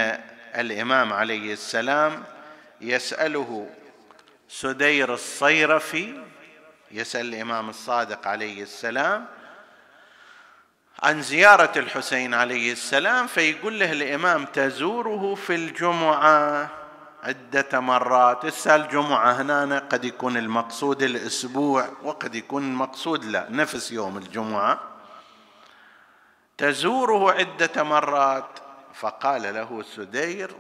الإمام 0.56 1.14
عليه 1.14 1.54
السلام 1.54 2.24
يسأله 2.82 3.70
سدير 4.50 5.14
الصيرفي 5.14 6.25
يسأل 6.92 7.34
الإمام 7.34 7.70
الصادق 7.70 8.28
عليه 8.28 8.64
السلام 8.64 9.26
عن 11.04 11.22
زيارة 11.22 11.80
الحسين 11.80 12.34
عليه 12.34 12.72
السلام 12.72 13.28
فيقول 13.28 13.80
له 13.80 13.92
الإمام 13.92 14.46
تزوره 14.46 15.36
في 15.36 15.56
الجمعة 15.56 16.70
عدة 17.24 17.80
مرات. 17.80 18.46
اسال 18.46 18.82
الجمعه 18.82 19.32
هنا 19.32 19.80
قد 19.80 20.06
يكون 20.06 20.38
المقصود 20.38 21.04
الأسبوع 21.04 21.90
وقد 22.04 22.36
يكون 22.36 22.64
المقصود 22.64 23.26
لا 23.26 23.48
نفس 23.50 23.92
يوم 23.92 24.18
الجمعة. 24.18 24.80
تزوره 26.58 27.32
عدة 27.32 27.84
مرات. 27.84 28.60
فقال 28.94 29.42
له 29.42 29.84
سدير 29.96 30.56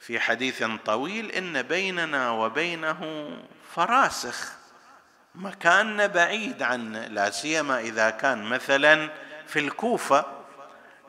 في 0.00 0.20
حديث 0.20 0.64
طويل 0.84 1.30
إن 1.30 1.62
بيننا 1.62 2.30
وبينه 2.30 3.30
فراسخ. 3.74 4.63
مكاننا 5.34 6.06
بعيد 6.06 6.62
عنه 6.62 7.06
لا 7.06 7.30
سيما 7.30 7.80
إذا 7.80 8.10
كان 8.10 8.42
مثلا 8.42 9.10
في 9.46 9.58
الكوفة. 9.58 10.24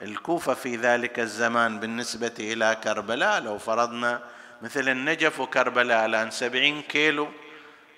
الكوفة 0.02 0.54
في 0.54 0.76
ذلك 0.76 1.20
الزمان 1.20 1.80
بالنسبة 1.80 2.34
إلى 2.40 2.78
كربلاء. 2.84 3.42
لو 3.42 3.58
فرضنا 3.58 4.22
مثل 4.62 4.90
النجف 4.90 5.40
وكربلاء 5.40 6.06
الآن 6.06 6.32
سبعين 6.32 6.82
كيلو 6.82 7.28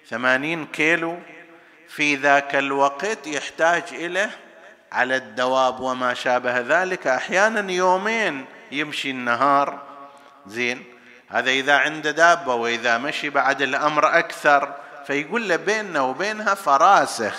ثمانين 0.09 0.65
كيلو 0.65 1.19
في 1.87 2.15
ذاك 2.15 2.55
الوقت 2.55 3.27
يحتاج 3.27 3.83
إلى 3.91 4.29
على 4.91 5.15
الدواب 5.15 5.79
وما 5.79 6.13
شابه 6.13 6.59
ذلك 6.59 7.07
أحيانا 7.07 7.71
يومين 7.71 8.45
يمشي 8.71 9.11
النهار. 9.11 9.81
زين. 10.47 10.83
هذا 11.27 11.51
إذا 11.51 11.77
عنده 11.77 12.11
دابة 12.11 12.53
وإذا 12.53 12.97
مشي 12.97 13.29
بعد 13.29 13.61
الأمر 13.61 14.17
أكثر. 14.19 14.86
فيقول 15.07 15.49
له 15.49 15.55
بيننا 15.55 16.01
وبينها 16.01 16.53
فراسخ. 16.53 17.35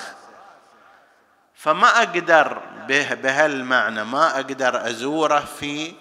فما 1.55 1.99
أقدر 1.99 2.63
به 2.89 3.15
بهالمعنى 3.15 4.05
ما 4.05 4.37
أقدر 4.37 4.89
أزوره 4.89 5.45
في 5.61 5.95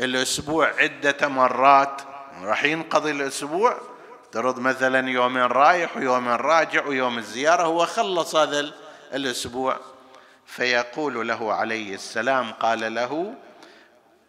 الأسبوع 0.00 0.72
عدة 0.78 1.28
مرات. 1.28 2.02
راح 2.42 2.64
ينقضي 2.64 3.10
الأسبوع 3.10 3.80
ترد 4.32 4.58
مثلا 4.58 5.10
يومين 5.10 5.42
رايح 5.42 5.96
ويومين 5.96 6.32
راجع 6.32 6.86
ويوم 6.86 7.18
الزيارة 7.18 7.62
هو 7.62 7.86
خلص 7.86 8.36
هذا 8.36 8.70
الأسبوع. 9.14 9.76
فيقول 10.46 11.28
له 11.28 11.52
عليه 11.52 11.94
السلام 11.94 12.52
قال 12.52 12.94
له 12.94 13.34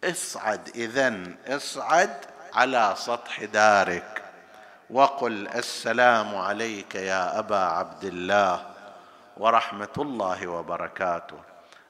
اصعد 0.04 0.68
اذا 0.74 1.22
اصعد 1.48 2.16
على 2.54 2.94
سطح 2.98 3.44
دارك. 3.44 4.21
وقل 4.92 5.48
السلام 5.48 6.36
عليك 6.36 6.94
يا 6.94 7.38
أبا 7.38 7.56
عبد 7.56 8.04
الله 8.04 8.66
ورحمة 9.36 9.96
الله 9.98 10.46
وبركاته. 10.46 11.40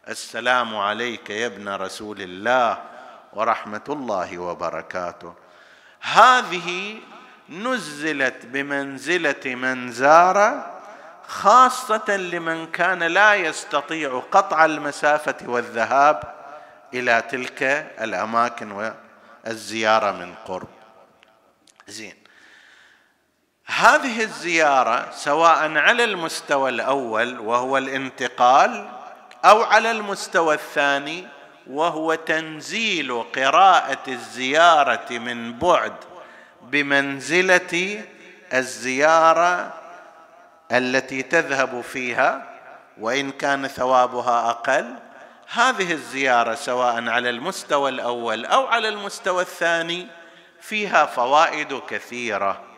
السلام 0.09 0.77
عليك 0.77 1.31
يا 1.31 1.47
ابن 1.47 1.69
رسول 1.69 2.23
الله 2.23 2.79
ورحمة 3.33 3.85
الله 3.89 4.39
وبركاته. 4.39 5.35
هذه 6.01 7.01
نزلت 7.49 8.47
بمنزلة 8.47 9.55
من 9.55 9.93
زار 9.93 10.71
خاصة 11.27 12.17
لمن 12.17 12.67
كان 12.67 13.03
لا 13.03 13.35
يستطيع 13.35 14.23
قطع 14.31 14.65
المسافة 14.65 15.37
والذهاب 15.47 16.35
إلى 16.95 17.23
تلك 17.31 17.63
الأماكن 18.01 18.93
والزيارة 19.45 20.13
من 20.13 20.35
قرب. 20.47 20.69
زين. 21.89 22.22
هذه 23.67 24.23
الزيارة 24.23 25.11
سواء 25.11 25.77
على 25.77 26.05
المستوى 26.05 26.71
الأول 26.71 27.41
وهو 27.41 27.79
الانتقال 27.79 28.89
أو 29.45 29.63
على 29.63 29.91
المستوى 29.91 30.55
الثاني 30.55 31.27
وهو 31.67 32.15
تنزيل 32.15 33.23
قراءة 33.37 34.03
الزيارة 34.09 35.07
من 35.11 35.59
بعد 35.59 35.93
بمنزلة 36.63 38.05
الزيارة 38.53 39.73
التي 40.73 41.23
تذهب 41.23 41.81
فيها 41.81 42.53
وإن 43.01 43.31
كان 43.31 43.69
ثوابها 43.69 44.51
أقل. 44.51 44.95
هذه 45.53 45.93
الزيارة 45.93 46.55
سواء 46.55 47.09
على 47.09 47.31
المستوى 47.31 47.91
الأول 47.91 48.45
أو 48.45 48.67
على 48.67 48.89
المستوى 48.89 49.43
الثاني 49.43 50.07
فيها 50.61 51.07
فوائد 51.07 51.81
كثيرة. 51.89 52.72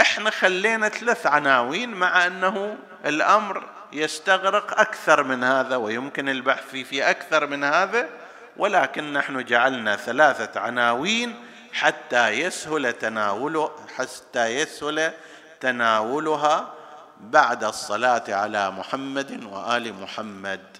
إحنا 0.00 0.30
خلينا 0.30 0.88
ثلاث 0.88 1.26
عناوين 1.26 1.90
مع 1.90 2.26
أنه 2.26 2.76
الأمر 3.06 3.64
يستغرق 3.92 4.80
أكثر 4.80 5.22
من 5.22 5.44
هذا 5.44 5.76
ويمكن 5.76 6.28
البحث 6.28 6.70
في 6.70 7.10
أكثر 7.10 7.46
من 7.46 7.64
هذا 7.64 8.08
ولكن 8.56 9.12
نحن 9.12 9.44
جعلنا 9.44 9.96
ثلاثة 9.96 10.60
عناوين 10.60 11.34
حتى 11.72 12.28
يسهل 12.28 12.92
تناوله 12.92 13.70
حتى 13.96 14.46
يسهل 14.46 15.12
تناولها 15.60 16.72
بعد 17.20 17.64
الصلاة 17.64 18.24
على 18.28 18.70
محمد 18.70 19.44
وآل 19.44 19.94
محمد. 19.94 20.75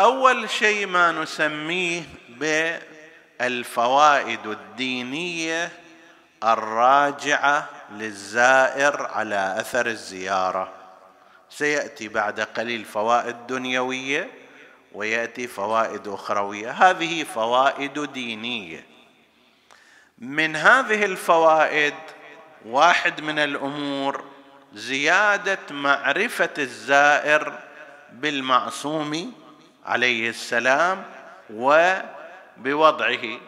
أول 0.00 0.50
شيء 0.50 0.86
ما 0.86 1.12
نسميه 1.12 2.02
بالفوائد 3.38 4.46
الدينية 4.46 5.72
الراجعة 6.44 7.68
للزائر 7.92 9.06
على 9.06 9.54
أثر 9.58 9.86
الزيارة. 9.86 10.72
سيأتي 11.50 12.08
بعد 12.08 12.40
قليل 12.40 12.84
فوائد 12.84 13.46
دنيوية 13.46 14.30
ويأتي 14.92 15.46
فوائد 15.46 16.08
أخروية. 16.08 16.70
هذه 16.70 17.24
فوائد 17.24 18.12
دينية. 18.12 18.86
من 20.18 20.56
هذه 20.56 21.04
الفوائد 21.04 21.94
واحد 22.66 23.20
من 23.20 23.38
الأمور 23.38 24.24
زيادة 24.72 25.58
معرفة 25.70 26.50
الزائر 26.58 27.58
بالمعصوم 28.12 29.43
عليه 29.86 30.28
السلام 30.28 31.04
وبوضعه. 31.54 33.38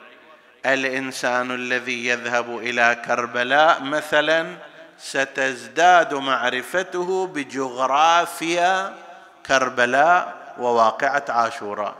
الإنسان 0.66 1.50
الذي 1.50 2.06
يذهب 2.06 2.58
إلى 2.58 3.02
كربلاء 3.06 3.82
مثلا 3.82 4.56
ستزداد 4.98 6.14
معرفته 6.14 7.26
بجغرافيا 7.26 8.94
كربلاء 9.46 10.34
وواقعة 10.58 11.24
عاشوراء. 11.28 11.94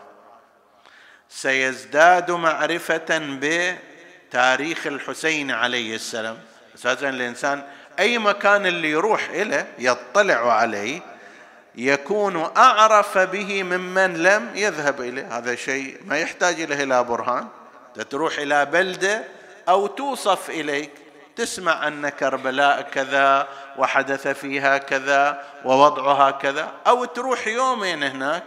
سيزداد 1.29 2.31
معرفة 2.31 3.39
بتاريخ 4.31 4.87
الحسين 4.87 5.51
عليه 5.51 5.95
السلام. 5.95 6.39
أساسا 6.75 7.09
الإنسان 7.09 7.63
أي 7.99 8.19
مكان 8.19 8.67
اللي 8.67 8.91
يروح 8.91 9.29
إليه 9.29 9.67
يطلع 9.79 10.53
عليه 10.53 11.01
يكون 11.77 12.51
أعرف 12.57 13.19
به 13.19 13.63
ممن 13.63 14.23
لم 14.23 14.51
يذهب 14.55 15.01
إليه. 15.01 15.39
هذا 15.39 15.55
شيء 15.55 16.01
ما 16.05 16.19
يحتاج 16.19 16.61
له 16.61 16.83
إلى 16.83 17.05
برهان. 17.05 17.49
تروح 18.11 18.39
إلى 18.39 18.65
بلدة 18.65 19.25
أو 19.69 19.87
توصف 19.87 20.51
إليك 20.51 20.91
تسمع 21.37 21.89
أن 21.89 22.09
كربلاء 22.09 22.83
كذا 22.83 23.49
وحدث 23.79 24.29
فيها 24.29 24.79
كذا 24.79 25.43
ووضعها 25.65 26.31
كذا. 26.31 26.73
أو 26.87 27.05
تروح 27.05 27.47
يومين 27.47 28.03
هناك 28.03 28.45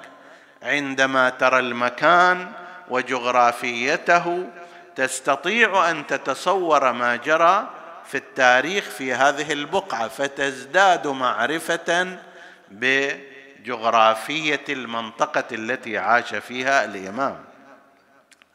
عندما 0.64 1.30
ترى 1.30 1.60
المكان 1.60 2.52
وجغرافيته 2.90 4.48
تستطيع 4.96 5.90
أن 5.92 6.08
تتصور 6.08 6.92
ما 6.92 7.16
جرى 7.16 7.68
في 8.06 8.18
التاريخ 8.18 8.84
في 8.84 9.14
هذه 9.14 9.54
البقعة 9.54 10.08
فتزداد 10.08 11.08
معرفة 11.08 12.18
بجغرافية 12.72 14.64
المنطقة 14.70 15.44
التي 15.52 15.98
عاش 15.98 16.36
فيها 16.36 16.86
الإمام. 16.86 17.44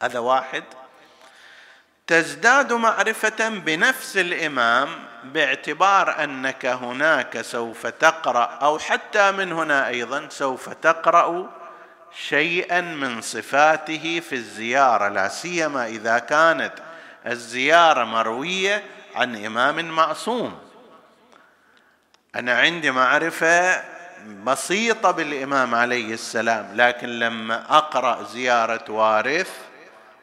هذا 0.01 0.19
واحد. 0.19 0.63
تزداد 2.07 2.73
معرفة 2.73 3.49
بنفس 3.49 4.17
الإمام 4.17 4.89
باعتبار 5.23 6.23
أنك 6.23 6.65
هناك 6.65 7.41
سوف 7.41 7.87
تقرأ 7.87 8.43
أو 8.43 8.79
حتى 8.79 9.31
من 9.31 9.51
هنا 9.51 9.87
أيضا 9.87 10.27
سوف 10.29 10.69
تقرأ 10.69 11.51
شيئا 12.27 12.81
من 12.81 13.21
صفاته 13.21 14.21
في 14.29 14.35
الزيارة 14.35 15.07
لا 15.07 15.27
سيما 15.27 15.87
إذا 15.87 16.19
كانت 16.19 16.73
الزيارة 17.27 18.03
مروية 18.03 18.83
عن 19.15 19.45
إمام 19.45 19.85
معصوم. 19.85 20.59
أنا 22.35 22.59
عندي 22.59 22.91
معرفة 22.91 23.94
بسيطة 24.25 25.11
بالإمام 25.11 25.75
عليه 25.75 26.13
السلام 26.13 26.69
لكن 26.73 27.19
لما 27.19 27.77
أقرأ 27.77 28.23
زيارة 28.23 28.91
وارث 28.91 29.49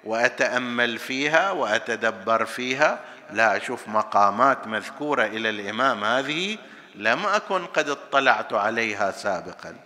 وأتأمل 0.04 0.98
فيها 0.98 1.50
وأتدبر 1.50 2.44
فيها 2.44 3.00
لا 3.32 3.56
أشوف 3.56 3.88
مقامات 3.88 4.66
مذكورة 4.66 5.24
إلى 5.24 5.50
الإمام 5.50 6.04
هذه 6.04 6.58
لم 6.94 7.26
أكن 7.26 7.66
قد 7.66 7.88
اطلعت 7.88 8.52
عليها 8.52 9.10
سابقا. 9.10 9.76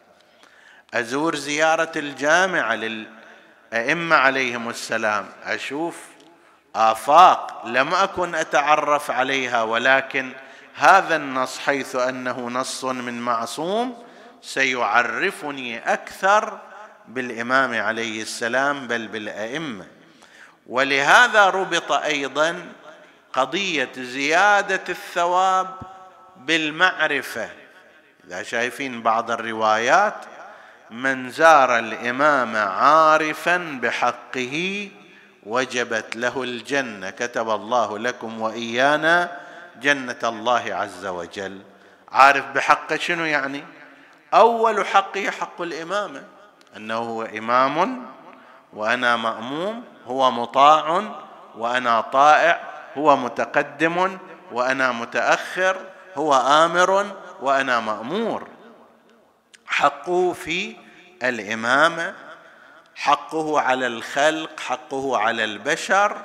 أزور 0.95 1.37
زيارة 1.37 1.93
الجامعة 1.97 2.75
للأئمة 2.75 4.17
عليهم 4.17 4.69
السلام 4.69 5.27
أشوف 5.45 5.97
آفاق 6.75 7.67
لم 7.67 7.95
أكن 7.95 8.35
أتعرف 8.35 9.11
عليها 9.11 9.63
ولكن 9.63 10.33
هذا 10.75 11.17
النص 11.17 11.59
حيث 11.59 11.97
أنه 11.97 12.49
نص 12.49 12.85
من 12.85 13.21
معصوم 13.21 14.06
سيعرفني 14.47 15.93
أكثر 15.93 16.59
بالإمام 17.09 17.75
عليه 17.75 18.23
السلام 18.23 18.87
بل 18.87 19.09
بالأئمة. 19.09 19.87
ولهذا 20.67 21.47
ربط 21.47 21.93
أيضا 21.93 22.67
قضية 23.33 23.93
زيادة 23.97 24.83
الثواب 24.89 25.69
بالمعرفة. 26.37 27.49
إذا 28.27 28.43
شايفين 28.43 29.03
بعض 29.03 29.31
الروايات 29.31 30.25
من 30.91 31.31
زار 31.31 31.79
الإمام 31.79 32.57
عارفا 32.57 33.79
بحقه 33.83 34.89
وجبت 35.43 36.17
له 36.17 36.43
الجنة. 36.43 37.11
كتب 37.11 37.51
الله 37.51 37.99
لكم 37.99 38.41
وإيانا 38.41 39.41
جنة 39.81 40.21
الله 40.25 40.75
عز 40.75 41.07
وجل. 41.07 41.61
عارف 42.13 42.45
بحقه 42.45 42.97
شنو 42.97 43.25
يعني؟ 43.25 43.76
أول 44.35 44.87
حقه 44.87 45.31
حق 45.31 45.63
الامامه 45.63 46.25
أنه 46.77 46.95
هو 46.95 47.23
إمام 47.23 48.07
وأنا 48.73 49.17
مأموم 49.17 49.85
هو 50.07 50.31
مطاع 50.31 51.03
وأنا 51.57 52.01
طائع 52.01 52.61
هو 52.97 53.17
متقدم 53.17 54.19
وأنا 54.53 54.93
متأخر 54.93 55.77
هو 56.17 56.35
آمر 56.35 57.17
وأنا 57.41 57.81
مأمور. 57.81 58.49
حقه 59.67 60.33
في 60.33 60.77
الامامه 61.23 62.15
حقه 62.95 63.61
على 63.61 63.87
الخلق 63.87 64.61
حقه 64.61 65.19
على 65.19 65.45
البشر 65.45 66.17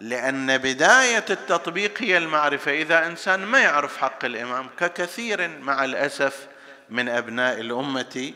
لأن 0.00 0.58
بداية 0.58 1.24
التطبيق 1.30 2.02
هي 2.02 2.18
المعرفة. 2.18 2.72
إذا 2.72 3.06
إنسان 3.06 3.44
ما 3.44 3.58
يعرف 3.58 3.98
حق 3.98 4.24
الإمام 4.24 4.66
ككثير 4.78 5.48
مع 5.48 5.84
الأسف 5.84 6.46
من 6.92 7.08
أبناء 7.08 7.60
الأمة 7.60 8.32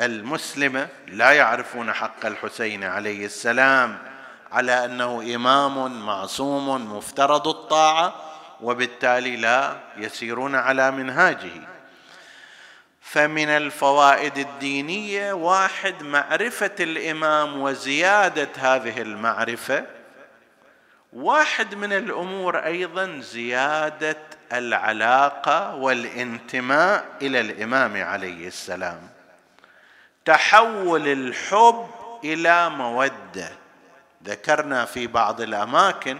المسلمة 0.00 0.88
لا 1.06 1.32
يعرفون 1.32 1.92
حق 1.92 2.26
الحسين 2.26 2.84
عليه 2.84 3.26
السلام 3.26 3.98
على 4.52 4.84
أنه 4.84 5.34
إمام 5.34 6.06
معصوم 6.06 6.96
مفترض 6.96 7.48
الطاعة 7.48 8.14
وبالتالي 8.60 9.36
لا 9.36 9.76
يسيرون 9.96 10.54
على 10.54 10.90
منهاجه. 10.90 11.50
فمن 13.00 13.48
الفوائد 13.48 14.38
الدينية 14.38 15.32
واحد 15.32 16.02
معرفة 16.02 16.74
الإمام 16.80 17.60
وزيادة 17.60 18.48
هذه 18.56 19.02
المعرفة. 19.02 19.86
واحد 21.12 21.74
من 21.74 21.92
الأمور 21.92 22.58
أيضا 22.58 23.20
زيادة 23.20 24.35
العلاقة 24.52 25.74
والانتماء 25.74 27.04
إلى 27.22 27.40
الإمام 27.40 28.02
عليه 28.02 28.46
السلام. 28.46 29.08
تحول 30.24 31.08
الحب 31.08 31.88
إلى 32.24 32.70
مودة. 32.70 33.50
ذكرنا 34.24 34.84
في 34.84 35.06
بعض 35.06 35.40
الأماكن 35.40 36.18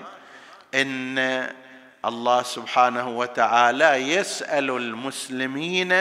إن 0.75 1.49
الله 2.05 2.43
سبحانه 2.43 3.09
وتعالى 3.09 3.95
يسأل 3.95 4.71
المسلمين 4.71 5.93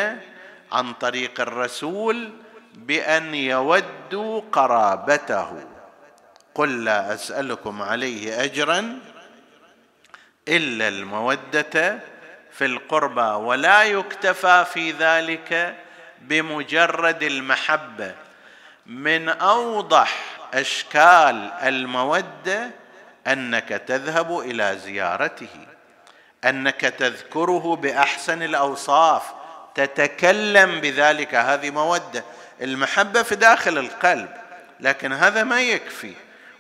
عن 0.72 0.94
طريق 0.94 1.42
الرسول 1.42 2.30
بأن 2.76 3.36
يودوا 3.36 4.42
قرابته. 4.52 5.66
قل 6.56 6.84
لا 6.84 7.14
أسألكم 7.14 7.82
عليه 7.82 8.44
اجرا 8.44 9.00
إلا 10.48 10.88
المودة 10.88 12.00
في 12.58 12.66
القربى 12.66 13.22
ولا 13.46 13.84
يكتفى 13.84 14.66
في 14.74 14.92
ذلك 14.92 15.76
بمجرد 16.22 17.24
المحبة. 17.24 18.16
من 18.86 19.30
أوضح 19.30 20.18
أشكال 20.54 21.52
المودة 21.64 22.72
أنك 23.28 23.70
تذهب 23.88 24.40
إلى 24.40 24.78
زيارته 24.78 25.68
أنك 26.46 26.82
تذكره 26.82 27.76
بأحسن 27.76 28.44
الأوصاف 28.44 29.24
تتكلم 29.76 30.82
بذلك 30.82 31.36
هذه 31.36 31.70
مودة. 31.70 32.24
المحبة 32.62 33.24
في 33.24 33.36
داخل 33.36 33.78
القلب 33.78 34.30
لكن 34.80 35.14
هذا 35.14 35.44
ما 35.44 35.62
يكفي 35.62 36.14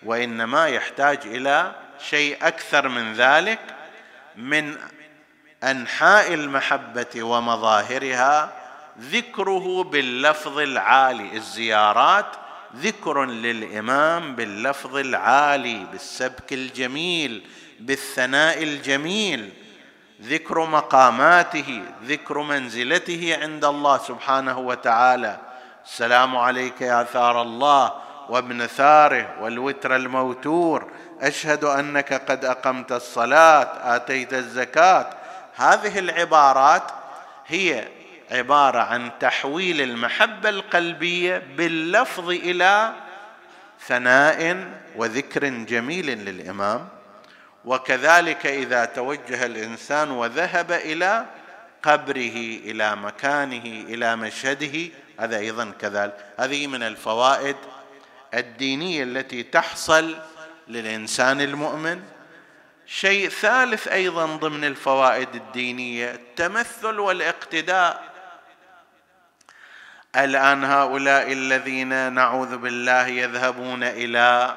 وإنما 0.04 0.68
يحتاج 0.68 1.20
إلى 1.26 1.72
شيء 2.10 2.38
أكثر 2.42 2.88
من 2.88 3.14
ذلك. 3.14 3.60
من 4.36 4.78
أنحاء 5.66 6.34
المحبة 6.34 7.24
ومظاهرها 7.24 8.52
ذكره 9.00 9.84
باللفظ 9.84 10.60
العالي 10.60 11.36
الزيارات 11.38 12.26
ذكر 12.76 13.26
للإمام 13.26 14.36
باللفظ 14.36 14.98
العالي 14.98 15.86
بالسبك 15.92 16.54
الجميل 16.54 17.48
بالثناء 17.80 18.64
الجميل 18.64 19.54
ذكر 20.22 20.66
مقاماته 20.66 21.82
ذكر 22.04 22.42
منزلته 22.42 23.38
عند 23.42 23.66
الله 23.66 23.98
سبحانه 23.98 24.60
وتعالى. 24.60 25.38
السلام 25.86 26.38
عليك 26.38 26.82
يا 26.82 27.04
ثار 27.04 27.42
الله 27.42 27.94
وابن 28.30 28.68
ثاره 28.68 29.36
والوتر 29.42 29.96
الموتور 29.96 30.92
أشهد 31.22 31.64
أنك 31.64 32.14
قد 32.14 32.46
أقمت 32.46 32.92
الصلاة 32.92 33.96
آتيت 33.96 34.34
الزكاة 34.34 35.10
هذه 35.56 36.00
العبارات 36.00 36.92
هي 37.48 37.88
عبارة 38.32 38.80
عن 38.80 39.12
تحويل 39.20 39.82
المحبة 39.82 40.50
القلبية 40.50 41.44
باللفظ 41.58 42.30
إلى 42.30 42.94
ثناء 43.88 44.68
وذكر 44.96 45.48
جميل 45.48 46.06
للإمام. 46.06 46.88
وكذلك 47.66 48.46
إذا 48.46 48.86
توجه 48.86 49.46
الإنسان 49.46 50.12
وذهب 50.12 50.72
إلى 50.72 51.26
قبره 51.84 52.38
إلى 52.66 52.96
مكانه 52.96 53.66
إلى 53.66 54.16
مشهده 54.16 54.90
هذا 55.20 55.38
أيضا 55.38 55.72
كذلك. 55.82 56.26
هذه 56.40 56.68
من 56.68 56.84
الفوائد 56.84 57.56
الدينية 58.34 59.04
التي 59.04 59.44
تحصل 59.44 60.16
للإنسان 60.68 61.42
المؤمن. 61.42 62.15
شيء 62.88 63.30
ثالث 63.30 63.88
أيضا 63.88 64.26
ضمن 64.26 64.64
الفوائد 64.64 65.36
الدينية 65.36 66.12
التمثل 66.12 67.00
والاقتداء. 67.00 68.04
الآن 70.16 70.64
هؤلاء 70.64 71.32
الذين 71.32 72.14
نعوذ 72.14 72.58
بالله 72.58 73.08
يذهبون 73.08 73.84
إلى 73.84 74.56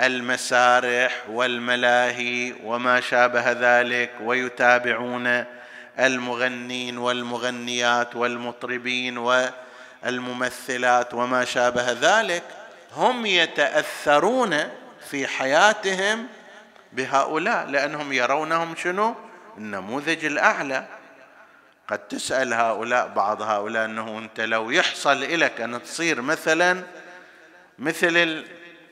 المسارح 0.00 1.22
والملاهي 1.28 2.54
وما 2.64 3.00
شابه 3.00 3.52
ذلك 3.52 4.10
ويتابعون 4.20 5.44
المغنين 5.98 6.98
والمغنيات 6.98 8.16
والمطربين 8.16 9.18
والممثلات 9.18 11.14
وما 11.14 11.44
شابه 11.44 11.92
ذلك. 11.92 12.42
هم 12.92 13.26
يتأثرون 13.26 14.70
في 15.10 15.26
حياتهم 15.26 16.26
بهؤلاء 16.96 17.66
لأنهم 17.66 18.12
يرونهم 18.12 18.76
شنو؟ 18.76 19.14
النموذج 19.58 20.24
الأعلى. 20.24 20.86
قد 21.88 21.98
تسأل 21.98 22.54
هؤلاء 22.54 23.08
بعض 23.08 23.42
هؤلاء 23.42 23.84
أنه 23.84 24.18
أنت 24.18 24.40
لو 24.40 24.70
يحصل 24.70 25.40
لك 25.40 25.60
أن 25.60 25.82
تصير 25.82 26.20
مثلا 26.20 26.82
مثل 27.78 28.44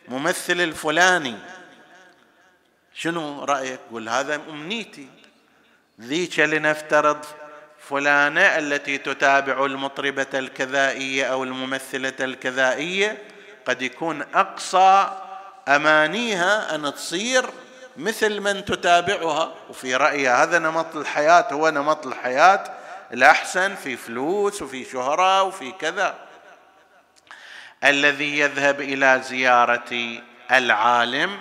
الممثل 0.08 0.60
الفلاني 0.60 1.36
شنو 2.94 3.44
رأيك؟ 3.44 3.80
قل 3.92 4.08
هذا 4.08 4.34
أمنيتي. 4.34 5.08
ذيك 6.00 6.40
لنفترض 6.40 7.24
فلانة 7.88 8.40
التي 8.40 8.98
تتابع 8.98 9.64
المطربة 9.64 10.26
الكذائية 10.34 11.24
أو 11.24 11.44
الممثلة 11.44 12.12
الكذائية 12.20 13.18
قد 13.66 13.82
يكون 13.82 14.22
أقصى 14.34 15.20
أمانيها 15.68 16.74
أن 16.74 16.94
تصير 16.94 17.44
مثل 17.96 18.40
من 18.40 18.64
تتابعها 18.64 19.54
وفي 19.70 19.96
رايها 19.96 20.42
هذا 20.42 20.58
نمط 20.58 20.96
الحياة 20.96 21.52
هو 21.52 21.70
نمط 21.70 22.06
الحياة 22.06 22.64
الأحسن 23.12 23.74
في 23.74 23.96
فلوس 23.96 24.62
وفي 24.62 24.84
شهرة 24.84 25.42
وفي 25.42 25.72
كذا. 25.72 26.14
الذي 27.84 28.38
يذهب 28.38 28.80
إلى 28.80 29.20
زيارة 29.24 30.20
العالم 30.50 31.38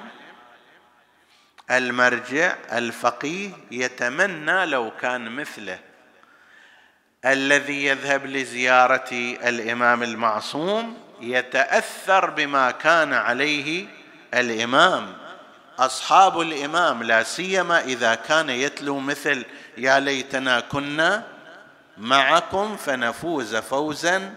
المرجع 1.72 2.56
الفقيه 2.72 3.50
يتمنى 3.72 4.66
لو 4.66 4.92
كان 5.02 5.32
مثله. 5.32 5.80
الذي 7.26 7.86
يذهب 7.86 8.26
لزيارة 8.26 9.10
الإمام 9.44 10.04
المعصوم 10.04 10.98
يتأثر 11.22 12.30
بما 12.30 12.72
كان 12.72 13.14
عليه 13.14 13.86
الإمام. 14.34 15.23
أصحاب 15.80 16.42
الإمام 16.42 17.04
لا 17.04 17.24
سيما 17.24 17.82
إذا 17.82 18.16
كان 18.16 18.50
يتلو 18.50 19.00
مثل 19.00 19.46
يا 19.78 20.00
ليتنا 20.00 20.60
كنا 20.60 21.24
معكم 21.98 22.78
فنفوز 22.78 23.56
فوزا 23.56 24.34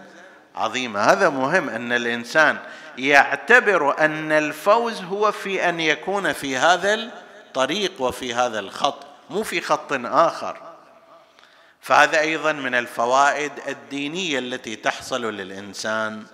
عظيما. 0.55 1.11
هذا 1.11 1.29
مهم 1.29 1.69
أن 1.69 1.93
الإنسان 1.93 2.57
يعتبر 2.97 3.99
أن 3.99 4.31
الفوز 4.31 5.01
هو 5.01 5.31
في 5.31 5.69
أن 5.69 5.79
يكون 5.79 6.33
في 6.33 6.57
هذا 6.57 6.93
الطريق 6.93 8.01
وفي 8.01 8.33
هذا 8.33 8.59
الخط 8.59 9.05
مو 9.29 9.43
في 9.43 9.61
خط 9.61 9.93
آخر. 10.05 10.57
فهذا 11.81 12.19
أيضا 12.19 12.51
من 12.51 12.75
الفوائد 12.75 13.51
الدينية 13.67 14.39
التي 14.39 14.75
تحصل 14.75 15.25
للإنسان. 15.25 16.25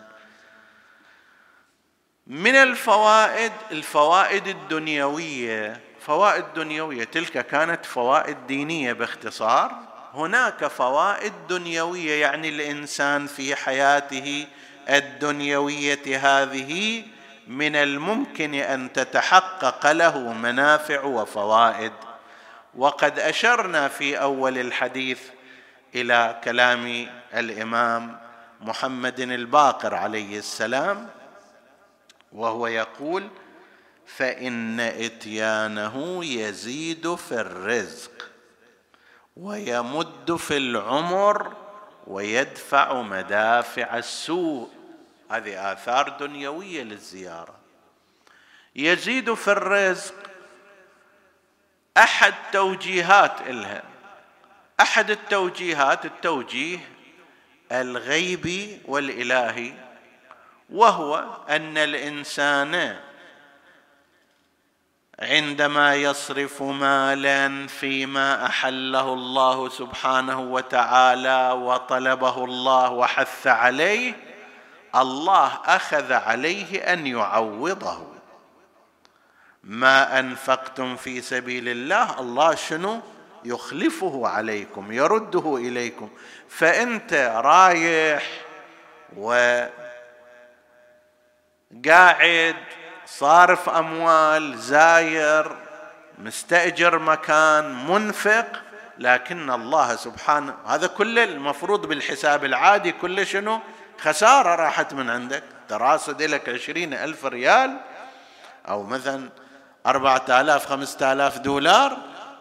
من 2.28 2.56
الفوائد 2.56 3.52
الفوائد 3.72 4.48
الدنيوية 4.48 5.82
فوائد 6.00 6.46
دنيوية 6.56 7.04
تلك 7.04 7.48
كانت 7.48 7.86
فوائد 7.86 8.38
دينية 8.48 8.94
باختصار. 8.94 9.72
هناك 10.14 10.68
فوائد 10.68 11.34
دنيوية 11.50 12.22
يعني 12.22 12.50
الإنسان 12.50 13.28
في 13.28 13.56
حياته 13.56 14.48
الدنيوية 14.90 16.20
هذه 16.20 17.04
من 17.48 17.76
الممكن 17.76 18.54
أن 18.54 18.94
تتحقق 18.94 19.92
له 19.92 20.34
منافع 20.34 21.02
وفوائد. 21.04 21.94
وقد 22.76 23.20
أشرنا 23.20 23.88
في 23.88 24.22
أول 24.22 24.58
الحديث 24.58 25.20
إلى 25.96 26.42
كلام 26.44 27.08
الإمام 27.34 28.20
محمد 28.62 29.20
الباقر 29.20 29.96
عليه 29.96 30.38
السلام 30.38 31.10
وهو 32.34 32.68
يقول 32.68 33.30
فإن 34.06 34.80
إتيانه 34.80 36.26
يزيد 36.26 37.16
في 37.16 37.32
الرزق 37.32 38.30
ويمد 39.38 40.36
في 40.36 40.58
العمر 40.58 41.54
ويدفع 42.08 43.02
مدافع 43.02 43.98
السوء. 43.98 44.70
هذه 45.32 45.72
آثار 45.72 46.10
دنيوية 46.10 46.84
للزيارة. 46.84 47.56
يزيد 48.76 49.34
في 49.34 49.48
الرزق 49.52 50.16
أحد 51.98 52.34
توجيهات 52.52 53.42
إلها. 53.42 53.84
أحد 54.80 55.12
التوجيهات 55.12 56.06
التوجيه 56.06 56.80
الغيبي 57.72 58.82
والإلهي. 58.86 59.74
وهو 60.74 61.26
أن 61.50 61.78
الإنسان 61.78 62.96
عندما 65.20 65.96
يصرف 65.96 66.62
مالا 66.62 67.68
فيما 67.68 68.46
أحله 68.46 69.14
الله 69.14 69.70
سبحانه 69.70 70.40
وتعالى 70.40 71.52
وطلبه 71.52 72.46
الله 72.46 72.92
وحث 72.92 73.48
عليه 73.48 74.14
الله 74.96 75.60
أخذ 75.66 76.14
عليه 76.14 76.94
أن 76.94 77.08
يعوضه. 77.08 78.08
ما 79.64 80.20
أنفقتم 80.20 80.96
في 80.96 81.22
سبيل 81.22 81.70
الله 81.70 82.20
الله 82.20 82.56
شنو؟ 82.56 83.02
يخلفه 83.46 84.28
عليكم 84.28 84.92
يرده 84.92 85.56
إليكم. 85.58 86.10
فأنت 86.50 87.14
رايح 87.44 88.24
وقاعد 91.74 92.56
صارف 93.06 93.70
أموال 93.70 94.58
زاير 94.58 95.56
مستأجر 96.18 97.00
مكان 97.00 97.88
منفق 97.88 98.48
لكن 99.00 99.52
الله 99.52 99.96
سبحانه 99.96 100.56
هذا 100.68 100.88
كله 100.88 101.24
المفروض 101.24 101.86
بالحساب 101.86 102.46
العادي 102.46 102.92
كله 102.92 103.24
شنو؟ 103.24 103.60
خسارة 104.00 104.56
راحت 104.56 104.94
من 104.94 105.10
عندك. 105.10 105.44
تراصد 105.70 106.22
لك 106.22 106.50
عشرين 106.50 106.94
ألف 106.94 107.26
ريال 107.26 107.78
أو 108.68 108.84
مثلا 108.84 109.30
أربعة 109.86 110.26
آلاف 110.30 110.66
خمسة 110.66 111.14
آلاف 111.14 111.38
دولار 111.38 111.98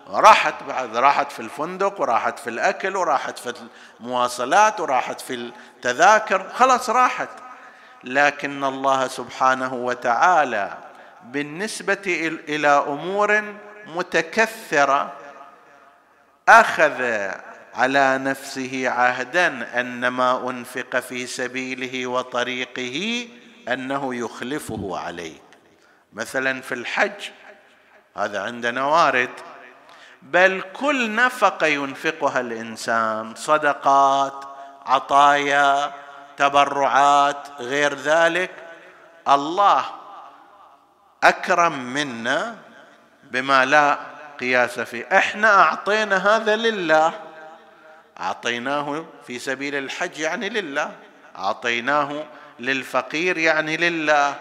راحت 0.08 0.62
بعد 0.62 0.96
راحت 0.96 1.32
في 1.32 1.40
الفندق 1.40 2.00
وراحت 2.00 2.38
في 2.38 2.50
الأكل 2.50 2.96
وراحت 2.96 3.38
في 3.38 3.54
المواصلات 4.00 4.80
وراحت 4.80 5.20
في 5.20 5.34
التذاكر 5.34 6.48
خلاص 6.54 6.90
راحت. 6.90 7.28
لكن 8.04 8.64
الله 8.64 9.08
سبحانه 9.08 9.74
وتعالى 9.74 10.78
بالنسبة 11.24 12.32
إلى 12.48 12.68
أمور 12.68 13.54
متكثرة 13.86 15.12
أخذ 16.48 17.02
على 17.74 18.18
نفسه 18.18 18.88
عهدا 18.88 19.80
أن 19.80 20.08
ما 20.08 20.50
أنفق 20.50 21.00
في 21.00 21.26
سبيله 21.26 22.06
وطريقه 22.06 23.28
أنه 23.68 24.14
يخلفه 24.14 24.98
عليه 24.98 25.38
مثلا 26.12 26.60
في 26.60 26.74
الحج 26.74 27.30
هذا 28.16 28.42
عندنا 28.42 28.84
وارد. 28.84 29.30
بل 30.22 30.62
كل 30.72 31.14
نفقة 31.14 31.66
ينفقها 31.66 32.40
الإنسان 32.40 33.34
صدقات 33.34 34.44
عطايا 34.86 35.92
تبرعات 36.42 37.48
غير 37.60 37.94
ذلك 37.94 38.50
الله 39.28 39.84
أكرم 41.24 41.78
منا 41.78 42.56
بما 43.24 43.64
لا 43.64 43.98
قياس 44.40 44.80
فيه. 44.80 45.08
إحنا 45.12 45.60
أعطينا 45.62 46.36
هذا 46.36 46.56
لله. 46.56 47.12
أعطيناه 48.20 49.04
في 49.26 49.38
سبيل 49.38 49.74
الحج 49.74 50.18
يعني 50.18 50.48
لله. 50.48 50.90
أعطيناه 51.36 52.24
للفقير 52.60 53.38
يعني 53.38 53.76
لله. 53.76 54.34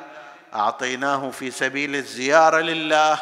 أعطيناه 0.53 1.29
في 1.29 1.51
سبيل 1.51 1.95
الزيارة 1.95 2.59
لله. 2.59 3.17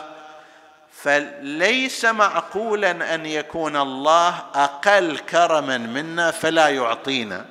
فليس 0.91 2.05
معقولا 2.05 3.15
أن 3.15 3.25
يكون 3.25 3.77
الله 3.77 4.35
أقل 4.55 5.17
كرما 5.17 5.77
منا 5.77 6.31
فلا 6.31 6.67
يعطينا. 6.69 7.45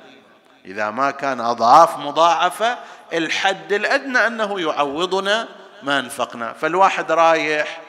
إذا 0.69 0.89
ما 0.89 1.11
كان 1.11 1.41
أضعاف 1.41 1.97
مضاعفة 1.97 2.77
الحد 3.13 3.73
الأدنى 3.73 4.27
أنه 4.27 4.61
يعوضنا 4.61 5.47
ما 5.83 5.99
أنفقنا. 5.99 6.53
فالواحد 6.53 7.11
رايح 7.11 7.81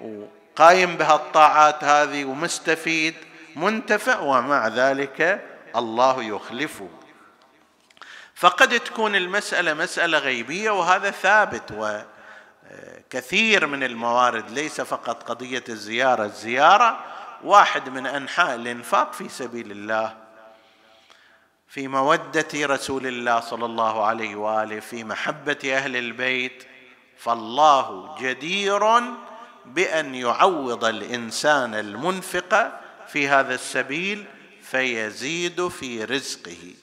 وقايم 0.00 0.96
بهالطاعات 0.96 1.84
هذه 1.84 2.24
ومستفيد 2.24 3.14
منتفع 3.56 4.20
ومع 4.20 4.68
ذلك 4.68 5.44
الله 5.76 6.22
يخلفه. 6.22 6.88
فقد 8.34 8.80
تكون 8.80 9.16
المسألة 9.16 9.74
مسألة 9.74 10.18
غيبية 10.18 10.70
وهذا 10.70 11.10
ثابت 11.10 11.96
وكثير 13.12 13.66
من 13.66 13.82
الموارد 13.84 14.50
ليس 14.50 14.80
فقط 14.80 15.22
قضية 15.22 15.64
الزيارة 15.68 16.24
الزيارة 16.24 16.98
واحد 17.44 17.88
من 17.88 18.06
أنحاء 18.06 18.54
الإنفاق 18.54 19.12
في 19.12 19.28
سبيل 19.28 19.70
الله 19.70 20.29
في 21.70 21.88
مودة 21.88 22.48
رسول 22.54 23.06
الله 23.06 23.40
صلى 23.40 23.64
الله 23.64 24.04
عليه 24.04 24.34
وآله 24.36 24.80
في 24.80 25.04
محبة 25.04 25.58
أهل 25.64 25.96
البيت 25.96 26.64
فالله 27.18 28.16
جدير 28.20 29.00
بأن 29.66 30.14
يعوض 30.14 30.84
الإنسان 30.84 31.74
المنفق 31.74 32.80
في 33.08 33.28
هذا 33.28 33.54
السبيل 33.54 34.24
فيزيد 34.62 35.68
في 35.68 36.04
رزقه. 36.04 36.74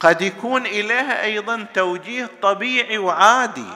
قد 0.00 0.22
يكون 0.22 0.66
اليها 0.66 1.24
أيضا 1.24 1.66
توجيه 1.74 2.30
طبيعي 2.42 2.98
وعادي 2.98 3.72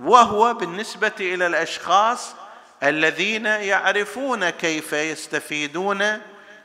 وهو 0.00 0.54
بالنسبة 0.54 1.12
إلى 1.20 1.46
الأشخاص 1.46 2.34
الذين 2.82 3.46
يعرفون 3.46 4.50
كيف 4.50 4.92
يستفيدون 4.92 6.20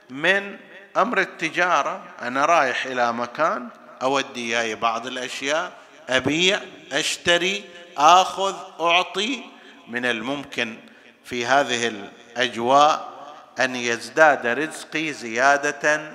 من 0.10 0.58
أمر 0.98 1.20
التجارة 1.20 2.02
أنا 2.22 2.46
رايح 2.46 2.86
إلى 2.86 3.14
مكان 3.14 3.70
أودي 4.02 4.58
إياي 4.58 4.76
بعض 4.76 5.08
الأشياء 5.08 5.72
أبيع 6.10 6.60
أشتري 6.91 7.64
آخذ 7.98 8.56
أعطي. 8.80 9.44
من 9.88 10.06
الممكن 10.06 10.78
في 11.24 11.46
هذه 11.46 11.88
الأجواء 11.88 13.14
أن 13.60 13.76
يزداد 13.76 14.48
رزقي 14.48 15.14
زيادة 15.14 16.12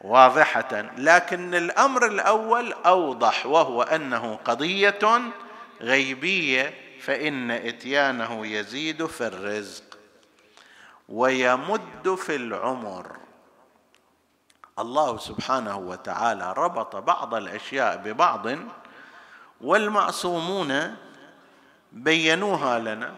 واضحة. 0.00 0.90
لكن 0.98 1.54
الأمر 1.54 2.06
الأول 2.06 2.72
أوضح 2.72 3.46
وهو 3.46 3.82
أنه 3.82 4.38
قضية 4.44 5.20
غيبية 5.80 6.74
فإن 7.00 7.50
إتيانه 7.50 8.46
يزيد 8.46 9.06
في 9.06 9.26
الرزق 9.26 9.98
ويمد 11.08 12.14
في 12.14 12.36
العمر. 12.36 13.21
الله 14.78 15.18
سبحانه 15.18 15.76
وتعالى 15.76 16.52
ربط 16.56 16.96
بعض 16.96 17.34
الأشياء 17.34 17.96
ببعض 17.96 18.46
والمعصومون 19.60 20.96
بينوها 21.92 22.78
لنا. 22.78 23.14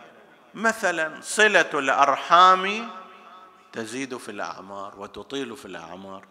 مثلا 0.54 1.20
صلة 1.22 1.70
الأرحام 1.74 2.88
تزيد 3.72 4.16
في 4.16 4.28
الأعمار 4.28 4.94
وتطيل 4.98 5.56
في 5.56 5.64
الأعمار. 5.64 6.24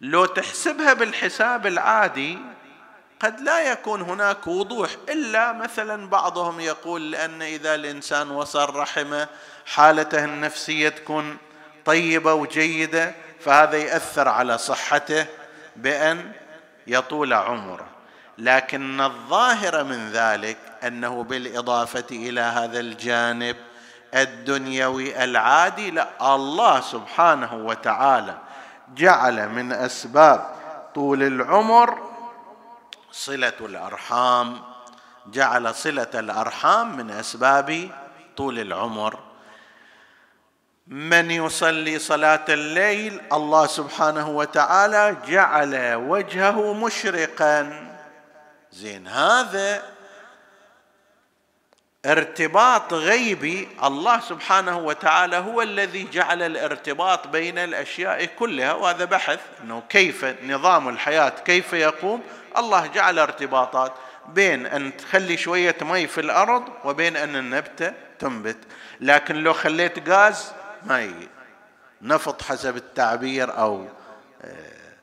لو 0.00 0.24
تحسبها 0.24 0.92
بالحساب 0.92 1.66
العادي 1.66 2.38
قد 3.20 3.40
لا 3.40 3.72
يكون 3.72 4.00
هناك 4.00 4.46
وضوح 4.46 4.90
إلا 5.08 5.52
مثلا 5.52 6.08
بعضهم 6.08 6.60
يقول 6.60 7.10
لأن 7.10 7.42
إذا 7.42 7.74
الإنسان 7.74 8.30
وصل 8.30 8.74
رحمه 8.74 9.28
حالته 9.66 10.24
النفسية 10.24 10.88
تكون 10.88 11.36
طيبة 11.84 12.34
وجيدة. 12.34 13.14
فهذا 13.44 13.76
ياثر 13.76 14.28
على 14.28 14.58
صحته 14.58 15.26
بأن 15.76 16.32
يطول 16.86 17.32
عمره. 17.32 17.86
لكن 18.38 19.00
الظاهر 19.00 19.84
من 19.84 20.10
ذلك 20.10 20.56
أنه 20.86 21.22
بالإضافة 21.22 22.04
إلى 22.10 22.40
هذا 22.40 22.80
الجانب 22.80 23.56
الدنيوي 24.14 25.24
العادي 25.24 25.90
لا 25.90 26.34
الله 26.34 26.80
سبحانه 26.80 27.54
وتعالى 27.54 28.34
جعل 28.94 29.48
من 29.48 29.72
أسباب 29.72 30.54
طول 30.94 31.22
العمر 31.22 32.10
صلة 33.12 33.52
الأرحام 33.60 34.62
جعل 35.26 35.74
صلة 35.74 36.10
الأرحام 36.14 36.96
من 36.96 37.10
أسباب 37.10 37.90
طول 38.36 38.58
العمر. 38.58 39.18
من 40.86 41.30
يصلي 41.30 41.98
صلاة 41.98 42.44
الليل 42.48 43.20
الله 43.32 43.66
سبحانه 43.66 44.28
وتعالى 44.28 45.16
جعل 45.26 45.94
وجهه 45.94 46.72
مشرقا. 46.74 47.90
زين 48.72 49.08
هذا 49.08 49.82
ارتباط 52.06 52.94
غيبي. 52.94 53.68
الله 53.84 54.20
سبحانه 54.20 54.78
وتعالى 54.78 55.36
هو 55.36 55.62
الذي 55.62 56.08
جعل 56.12 56.42
الارتباط 56.42 57.26
بين 57.28 57.58
الأشياء 57.58 58.24
كلها 58.24 58.72
وهذا 58.72 59.04
بحث 59.04 59.40
إنه 59.62 59.82
كيف 59.88 60.24
نظام 60.42 60.88
الحياة 60.88 61.28
كيف 61.28 61.72
يقوم. 61.72 62.22
الله 62.58 62.86
جعل 62.86 63.18
ارتباطات 63.18 63.92
بين 64.28 64.66
أن 64.66 64.96
تخلي 64.96 65.36
شوية 65.36 65.76
مي 65.82 66.06
في 66.06 66.20
الأرض 66.20 66.64
وبين 66.84 67.16
أن 67.16 67.36
النبتة 67.36 67.92
تنبت. 68.18 68.58
لكن 69.00 69.34
لو 69.34 69.52
خليت 69.52 70.08
غاز 70.08 70.52
ما 70.86 71.12
نفط 72.02 72.42
حسب 72.42 72.76
التعبير 72.76 73.58
أو 73.58 73.86
آه، 74.42 74.94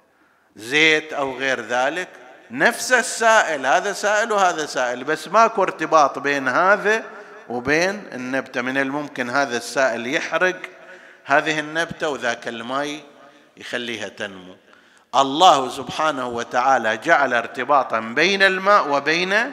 زيت 0.55 1.13
أو 1.13 1.37
غير 1.37 1.61
ذلك. 1.61 2.07
نفس 2.51 2.91
السائل 2.91 3.65
هذا 3.65 3.93
سائل 3.93 4.31
وهذا 4.31 4.65
سائل 4.65 5.03
بس 5.03 5.27
ماكو 5.27 5.63
ارتباط 5.63 6.19
بين 6.19 6.47
هذا 6.47 7.03
وبين 7.49 8.03
النبتة. 8.13 8.61
من 8.61 8.77
الممكن 8.77 9.29
هذا 9.29 9.57
السائل 9.57 10.07
يحرق 10.07 10.59
هذه 11.25 11.59
النبتة 11.59 12.09
وذاك 12.09 12.47
الماء 12.47 12.99
يخليها 13.57 14.07
تنمو. 14.07 14.55
الله 15.15 15.69
سبحانه 15.69 16.27
وتعالى 16.27 16.97
جعل 16.97 17.33
ارتباطا 17.33 17.99
بين 17.99 18.43
الماء 18.43 18.89
وبين 18.89 19.51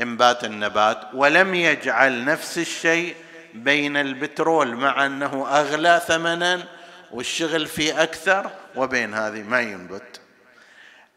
إنبات 0.00 0.44
النبات 0.44 1.00
ولم 1.14 1.54
يجعل 1.54 2.24
نفس 2.24 2.58
الشيء 2.58 3.16
بين 3.64 3.96
البترول 3.96 4.76
مع 4.76 5.06
أنه 5.06 5.46
أغلى 5.50 6.02
ثمنا 6.06 6.64
والشغل 7.10 7.66
فيه 7.66 8.02
أكثر 8.02 8.50
وبين 8.76 9.14
هذه 9.14 9.42
ما 9.42 9.60
ينبت. 9.60 10.20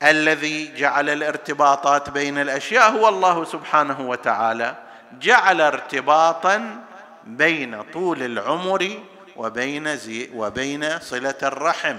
الذي 0.03 0.73
جعل 0.75 1.09
الارتباطات 1.09 2.09
بين 2.09 2.37
الأشياء 2.37 2.91
هو 2.91 3.09
الله 3.09 3.45
سبحانه 3.45 4.01
وتعالى. 4.01 4.75
جعل 5.19 5.61
ارتباطا 5.61 6.83
بين 7.23 7.81
طول 7.81 8.23
العمر 8.23 8.99
وبين 9.35 9.97
زي 9.97 10.29
وبين 10.35 10.99
صلة 10.99 11.35
الرحم. 11.43 11.97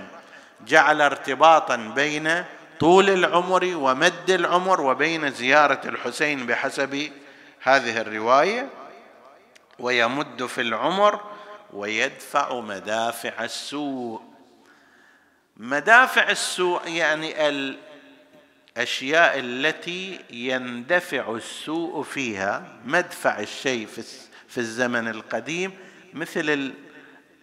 جعل 0.66 1.00
ارتباطا 1.00 1.76
بين 1.76 2.44
طول 2.80 3.10
العمر 3.10 3.70
ومد 3.74 4.30
العمر 4.30 4.80
وبين 4.80 5.30
زيارة 5.30 5.80
الحسين 5.84 6.46
بحسب 6.46 7.10
هذه 7.62 8.00
الرواية. 8.00 8.68
ويمد 9.78 10.46
في 10.46 10.60
العمر 10.60 11.20
ويدفع 11.72 12.60
مدافع 12.60 13.44
السوء. 13.44 14.20
مدافع 15.56 16.30
السوء 16.30 16.88
يعني 16.88 17.48
الأشياء 17.48 19.38
التي 19.38 20.20
يندفع 20.30 21.34
السوء 21.34 22.02
فيها 22.02 22.64
مدفع 22.84 23.40
الشيء 23.40 23.86
في 24.48 24.58
الزمن 24.58 25.08
القديم 25.08 25.72
مثل 26.14 26.72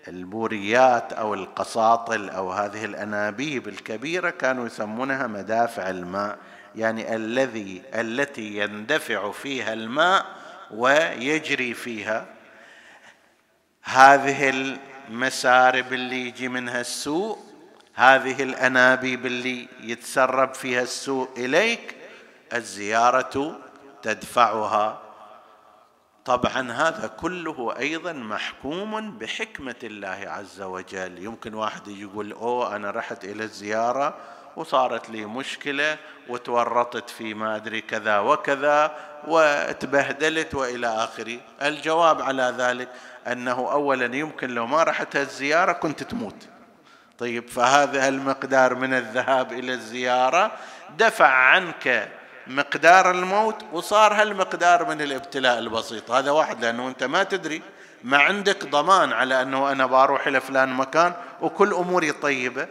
البوريات 0.08 1.14
أو 1.14 1.34
القساطل 1.34 2.30
أو 2.30 2.52
هذه 2.52 2.86
الأنابيب 2.86 3.68
الكبيرة 3.68 4.30
كانوا 4.30 4.66
يسمونها 4.66 5.28
مدافع 5.28 5.90
الماء. 5.90 6.38
يعني 6.76 7.16
الذي 7.16 7.82
التي 7.94 8.58
يندفع 8.58 9.32
فيها 9.32 9.74
الماء 9.74 10.39
ويجري 10.72 11.74
فيها. 11.74 12.26
هذه 13.84 14.50
المسارب 14.50 15.94
اللي 15.94 16.28
يجي 16.28 16.48
منها 16.48 16.82
السوء 16.82 17.38
هذه 17.94 18.44
الأنابيب 18.44 19.26
اللي 19.26 19.68
يتسرب 19.82 20.54
فيها 20.54 20.82
السوء 20.82 21.30
إليك 21.38 21.96
الزيارة 22.54 23.60
تدفعها. 24.02 25.02
طبعا 26.26 26.72
هذا 26.72 27.08
كله 27.08 27.78
أيضا 27.80 28.14
محكوم 28.14 29.18
بحكمة 29.18 29.76
الله 29.84 30.24
عز 30.28 30.62
وجل. 30.62 31.24
يمكن 31.24 31.54
واحد 31.54 31.88
يقول 31.88 32.32
أوه 32.32 32.76
أنا 32.76 32.92
رحت 32.92 33.26
إلى 33.26 33.44
الزيارة 33.44 34.18
وصارت 34.60 35.10
لي 35.10 35.26
مشكلة 35.26 35.98
وتورطت 36.28 37.10
في 37.10 37.34
ما 37.34 37.56
أدري 37.56 37.82
كذا 37.82 38.20
وكذا 38.20 38.92
وتبهدلت 39.28 40.56
وإلى 40.56 40.88
آخره. 40.88 41.40
الجواب 41.62 42.22
على 42.22 42.54
ذلك 42.58 42.90
أنه 43.28 43.72
اولا 43.72 44.16
يمكن 44.16 44.50
لو 44.50 44.68
ما 44.68 44.84
رحت 44.84 45.16
الزيارة 45.16 45.72
كنت 45.72 46.04
تموت. 46.04 46.48
طيب 47.18 47.50
فهذا 47.50 48.08
المقدار 48.08 48.76
من 48.76 48.94
الذهاب 48.94 49.52
إلى 49.52 49.74
الزيارة. 49.74 50.52
دفع 50.98 51.28
عنك 51.28 52.10
مقدار 52.48 53.12
الموت 53.12 53.66
وصار 53.74 54.14
هالمقدار 54.14 54.86
من 54.86 55.02
الابتلاء 55.02 55.60
البسيط. 55.60 56.12
هذا 56.12 56.32
واحد 56.32 56.66
لأنه 56.66 56.88
أنت 56.88 57.04
ما 57.04 57.24
تدري. 57.24 57.62
ما 58.04 58.18
عندك 58.18 58.66
ضمان 58.66 59.14
على 59.14 59.42
أنه 59.42 59.72
أنا 59.72 59.86
بروح 59.86 60.28
إلى 60.28 60.42
فلان 60.42 60.74
مكان 60.74 61.14
وكل 61.42 61.74
أموري 61.74 62.12
طيبة. 62.12 62.68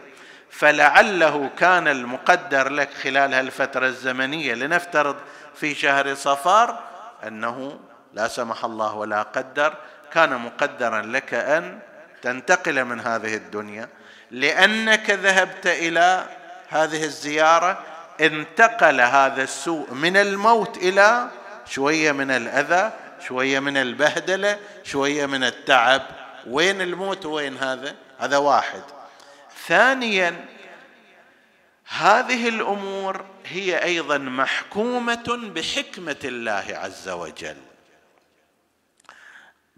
فلعله 0.51 1.49
كان 1.57 1.87
المقدر 1.87 2.69
لك 2.69 2.89
خلال 3.03 3.33
هالفترة 3.33 3.87
الزمنية. 3.87 4.53
لنفترض 4.53 5.15
في 5.55 5.75
شهر 5.75 6.15
صفار 6.15 6.79
أنه 7.27 7.79
لا 8.13 8.27
سمح 8.27 8.65
الله 8.65 8.95
ولا 8.95 9.21
قدر 9.21 9.73
كان 10.13 10.33
مقدرا 10.33 11.01
لك 11.01 11.33
أن 11.33 11.79
تنتقل 12.21 12.85
من 12.85 12.99
هذه 12.99 13.35
الدنيا. 13.35 13.89
لأنك 14.31 15.09
ذهبت 15.09 15.67
إلى 15.67 16.25
هذه 16.69 17.03
الزيارة 17.03 17.79
انتقل 18.21 19.01
هذا 19.01 19.43
السوء 19.43 19.93
من 19.93 20.17
الموت 20.17 20.77
إلى 20.77 21.27
شوية 21.65 22.11
من 22.11 22.31
الأذى 22.31 22.91
شوية 23.27 23.59
من 23.59 23.77
البهدلة 23.77 24.57
شوية 24.83 25.25
من 25.25 25.43
التعب. 25.43 26.01
وين 26.47 26.81
الموت 26.81 27.25
وين 27.25 27.57
هذا؟ 27.57 27.95
هذا 28.19 28.37
واحد. 28.37 28.81
ثانيا 29.69 30.45
هذه 31.87 32.49
الأمور 32.49 33.25
هي 33.45 33.83
أيضا 33.83 34.17
محكومة 34.17 35.51
بحكمة 35.55 36.17
الله 36.23 36.65
عز 36.69 37.09
وجل. 37.09 37.57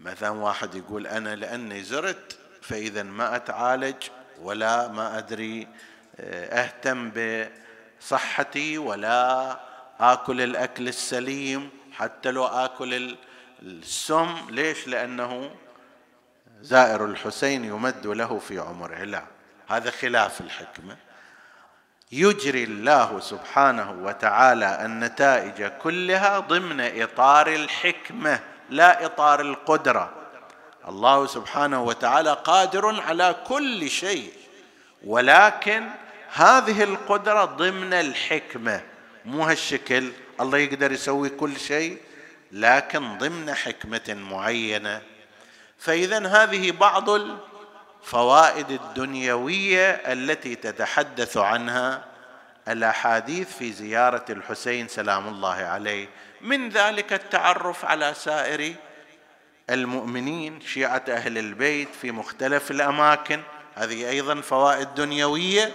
مثلا 0.00 0.30
واحد 0.30 0.74
يقول 0.74 1.06
أنا 1.06 1.36
لأني 1.36 1.82
زرت 1.82 2.38
فاذا 2.62 3.02
ما 3.02 3.36
أتعالج 3.36 3.96
ولا 4.40 4.88
ما 4.88 5.18
أدري 5.18 5.68
آه، 6.20 6.62
أهتم 6.62 7.12
بصحتي 8.00 8.78
ولا 8.78 9.60
آكل 10.00 10.40
الأكل 10.40 10.88
السليم 10.88 11.70
حتى 11.92 12.30
لو 12.30 12.46
آكل 12.46 13.16
السم. 13.62 14.36
ليش؟ 14.50 14.88
لأنه 14.88 15.54
زائر 16.60 17.04
الحسين 17.04 17.64
يمد 17.64 18.06
له 18.06 18.38
في 18.38 18.58
عمره. 18.58 19.04
لا. 19.04 19.41
هذا 19.68 19.90
خلاف 19.90 20.40
الحكمة. 20.40 20.96
يجري 22.12 22.64
الله 22.64 23.20
سبحانه 23.20 23.90
وتعالى 23.90 24.84
النتائج 24.84 25.66
كلها 25.66 26.38
ضمن 26.38 27.02
إطار 27.02 27.46
الحكمة 27.46 28.40
لا 28.70 29.06
إطار 29.06 29.40
القدرة. 29.40 30.12
الله 30.88 31.26
سبحانه 31.26 31.82
وتعالى 31.82 32.32
قادر 32.32 33.00
على 33.00 33.36
كل 33.46 33.90
شيء 33.90 34.32
ولكن 35.04 35.88
هذه 36.32 36.82
القدرة 36.82 37.44
ضمن 37.44 37.92
الحكمة. 37.92 38.80
مو 39.24 39.42
هالشكل 39.42 40.12
الله 40.40 40.58
يقدر 40.58 40.92
يسوي 40.92 41.28
كل 41.28 41.60
شيء 41.60 41.98
لكن 42.52 43.18
ضمن 43.18 43.54
حكمة 43.54 44.16
معينة. 44.30 45.02
فاذا 45.78 46.26
هذه 46.26 46.70
بعض 46.70 47.10
الفوائد 48.02 48.70
الدنيوية 48.70 49.90
التي 49.90 50.54
تتحدث 50.54 51.36
عنها 51.36 52.04
الأحاديث 52.68 53.56
في 53.56 53.72
زيارة 53.72 54.24
الحسين 54.30 54.88
سلام 54.88 55.28
الله 55.28 55.54
عليه. 55.54 56.08
من 56.40 56.68
ذلك 56.68 57.12
التعرف 57.12 57.84
على 57.84 58.14
سائر 58.14 58.74
المؤمنين 59.70 60.60
شيعة 60.60 61.04
أهل 61.08 61.38
البيت 61.38 61.88
في 62.00 62.12
مختلف 62.12 62.70
الأماكن. 62.70 63.40
هذه 63.74 64.10
أيضا 64.10 64.40
فوائد 64.40 64.94
دنيوية 64.94 65.72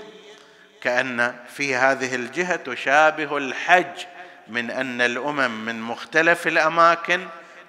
كأن 0.81 1.35
في 1.53 1.75
هذه 1.75 2.15
الجهة 2.15 2.55
تشابه 2.55 3.37
الحج 3.37 4.05
من 4.47 4.71
أن 4.71 5.01
الأمم 5.01 5.65
من 5.65 5.81
مختلف 5.81 6.47
الأماكن 6.47 7.27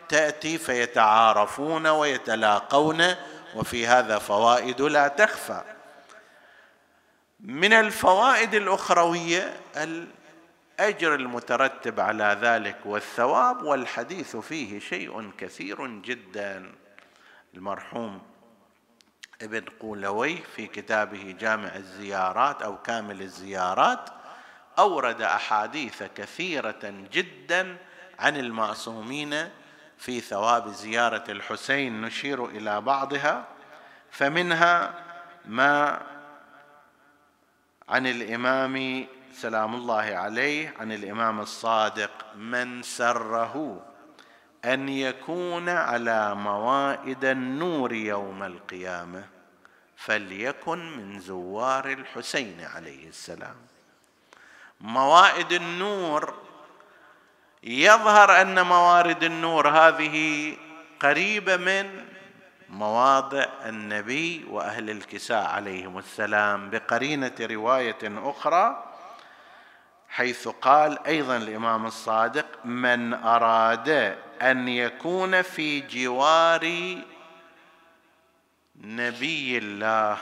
تأتي 0.09 0.59
فيتعارفون 0.59 1.87
ويتلاقون 1.87 3.15
وفي 3.59 3.87
هذا 3.87 4.19
فوائد 4.19 4.81
لا 4.81 5.09
تخفى. 5.09 5.63
من 7.41 7.73
الفوائد 7.73 8.55
الأخروية 8.55 9.61
الأجر 9.77 11.15
المترتب 11.15 12.01
على 12.01 12.39
ذلك 12.41 12.77
والثواب 12.85 13.63
والحديث 13.63 14.37
فيه 14.37 14.81
شيء 14.81 15.31
كثير 15.39 15.87
جدا. 15.87 16.73
المرحوم 17.55 18.23
ابن 19.43 19.65
قولوي 19.81 20.37
في 20.37 20.67
كتابه 20.67 21.37
جامع 21.41 21.77
الزيارات 21.77 22.63
أو 22.63 22.83
كامل 22.83 23.23
الزيارات 23.23 24.11
أورد 24.79 25.23
أحاديث 25.23 26.03
كثيرة 26.03 26.95
جدا 27.13 27.77
عن 28.19 28.37
المعصومين 28.37 29.51
في 29.99 30.21
ثواب 30.21 30.69
زيارة 30.69 31.25
الحسين 31.29 32.01
نشير 32.01 32.47
إلى 32.47 32.81
بعضها 32.81 33.45
فمنها 34.11 34.95
ما 35.45 36.03
عن 37.89 38.07
الإمام 38.07 39.07
سلام 39.33 39.75
الله 39.75 40.17
عليه 40.17 40.75
عن 40.79 40.93
الإمام 40.93 41.41
الصادق 41.41 42.11
من 42.37 42.83
سره 42.83 43.85
أن 44.65 44.89
يكون 44.89 45.69
على 45.69 46.35
موائد 46.35 47.25
النور 47.25 47.93
يوم 47.93 48.43
القيامة 48.43 49.25
فليكن 49.97 50.97
من 50.97 51.21
زوار 51.21 51.93
الحسين 51.93 52.61
عليه 52.61 53.09
السلام. 53.09 53.57
موائد 54.81 55.53
النور 55.53 56.48
يظهر 57.63 58.41
أن 58.41 58.67
موارد 58.67 59.25
النور 59.25 59.69
هذه 59.69 60.57
قريبة 61.01 61.57
من 61.57 62.05
مواضع 62.69 63.47
النبي 63.67 64.45
وأهل 64.51 64.91
الكساء 64.91 65.47
عليهم 65.47 65.99
السلام 65.99 66.71
بقرينة 66.71 67.33
رواية 67.41 67.99
أخرى 68.03 68.85
حيث 70.09 70.49
قال 70.49 71.07
أيضا 71.07 71.37
الإمام 71.37 71.87
الصادق 71.87 72.47
من 72.65 73.15
أراد 73.15 73.89
أن 74.43 74.69
يكون 74.69 75.43
في 75.43 75.81
جوار 75.81 76.95
نبي 78.77 79.59
الله 79.59 80.19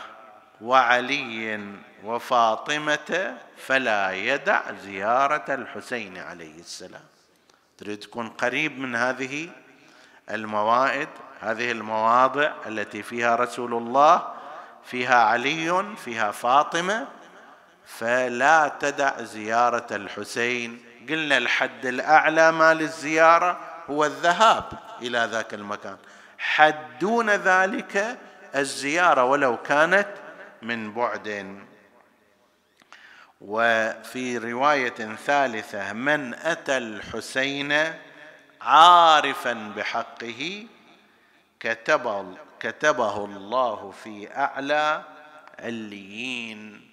وعلي 0.60 1.60
وفاطمة 2.04 3.36
فلا 3.56 4.12
يدع 4.12 4.72
زيارة 4.72 5.54
الحسين 5.54 6.18
عليه 6.18 6.58
السلام. 6.58 7.15
تريد 7.78 7.98
تكون 7.98 8.28
قريب 8.28 8.78
من 8.78 8.96
هذه 8.96 9.48
الموائد 10.30 11.08
هذه 11.40 11.70
المواضع 11.70 12.52
التي 12.66 13.02
فيها 13.02 13.36
رسول 13.36 13.74
الله 13.74 14.28
فيها 14.84 15.14
علي 15.14 15.96
فيها 15.96 16.30
فاطمة 16.30 17.06
فلا 17.86 18.72
تدع 18.80 19.22
زيارة 19.22 19.86
الحسين. 19.90 20.84
قلنا 21.08 21.38
الحد 21.38 21.86
الأعلى 21.86 22.52
مال 22.52 22.80
الزياره 22.80 23.58
هو 23.90 24.04
الذهاب 24.04 24.64
إلى 25.02 25.28
ذاك 25.32 25.54
المكان. 25.54 25.96
حد 26.38 26.98
دون 27.00 27.30
ذلك 27.30 28.18
الزيارة 28.56 29.24
ولو 29.24 29.56
كانت 29.56 30.08
من 30.62 30.92
بعد 30.92 31.58
وفي 33.40 34.38
رواية 34.38 35.16
ثالثة 35.16 35.92
من 35.92 36.34
أتى 36.34 36.76
الحسين 36.76 37.94
عارفا 38.60 39.72
بحقه 39.76 40.66
كتب 41.60 42.36
كتبه 42.60 43.24
الله 43.24 43.90
في 43.90 44.36
أعلى 44.36 45.02
عليين 45.58 46.90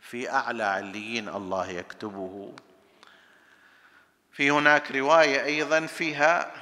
في 0.00 0.30
أعلى 0.30 0.64
عليين 0.64 1.28
الله 1.28 1.70
يكتبه. 1.70 2.52
في 4.32 4.50
هناك 4.50 4.92
رواية 4.92 5.44
أيضا 5.44 5.86
فيها 5.86 6.52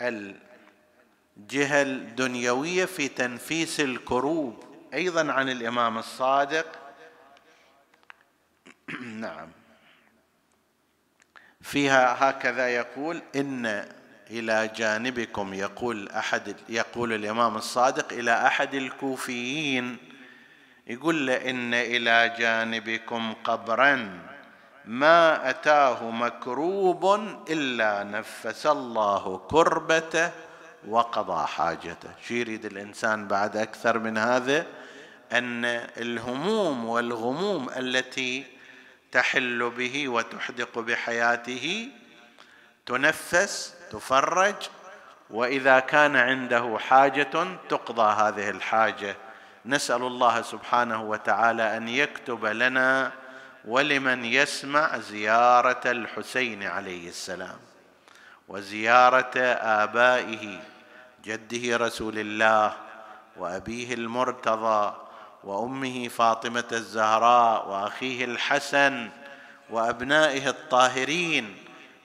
الجهه 0.00 1.82
الدنيوية 1.82 2.84
في 2.84 3.08
تنفيس 3.08 3.80
الكروب 3.80 4.64
أيضا 4.94 5.32
عن 5.32 5.48
الإمام 5.48 5.98
الصادق 5.98 6.85
نعم. 9.06 9.48
فيها 11.60 12.30
هكذا 12.30 12.68
يقول 12.68 13.22
إن 13.36 13.86
إلى 14.30 14.70
جانبكم 14.76 15.54
يقول 15.54 16.08
أحد 16.08 16.56
يقول 16.68 17.12
الإمام 17.12 17.56
الصادق 17.56 18.12
إلى 18.12 18.46
أحد 18.46 18.74
الكوفيين 18.74 19.96
يقول 20.86 21.26
له 21.26 21.50
إن 21.50 21.74
إلى 21.74 22.34
جانبكم 22.38 23.34
قبرا 23.44 24.20
ما 24.84 25.50
أتاه 25.50 26.10
مكروب 26.10 27.14
إلا 27.50 28.02
نفس 28.02 28.66
الله 28.66 29.38
كربته 29.50 30.30
وقضى 30.88 31.46
حاجته. 31.46 32.08
شو 32.28 32.34
يريد 32.34 32.64
الإنسان 32.64 33.28
بعد 33.28 33.56
أكثر 33.56 33.98
من 33.98 34.18
هذا؟ 34.18 34.66
أن 35.32 35.64
الهموم 35.96 36.84
والغموم 36.84 37.70
التي 37.76 38.55
تحل 39.16 39.70
به 39.70 40.08
وتحدق 40.08 40.78
بحياته 40.78 41.88
تنفس 42.86 43.74
تفرج 43.90 44.54
وإذا 45.30 45.80
كان 45.80 46.16
عنده 46.16 46.78
حاجة 46.78 47.46
تقضى 47.68 48.22
هذه 48.22 48.50
الحاجة. 48.50 49.16
نسأل 49.66 50.02
الله 50.02 50.42
سبحانه 50.42 51.02
وتعالى 51.02 51.76
أن 51.76 51.88
يكتب 51.88 52.44
لنا 52.46 53.12
ولمن 53.64 54.24
يسمع 54.24 54.98
زيارة 54.98 55.80
الحسين 55.86 56.62
عليه 56.62 57.08
السلام 57.08 57.58
وزيارة 58.48 59.38
آبائه 59.82 60.60
جده 61.24 61.76
رسول 61.76 62.18
الله 62.18 62.76
وأبيه 63.36 63.94
المرتضى 63.94 65.05
وأمه 65.46 66.08
فاطمة 66.08 66.64
الزهراء 66.72 67.68
وأخيه 67.68 68.24
الحسن 68.24 69.08
وأبنائه 69.70 70.48
الطاهرين 70.48 71.56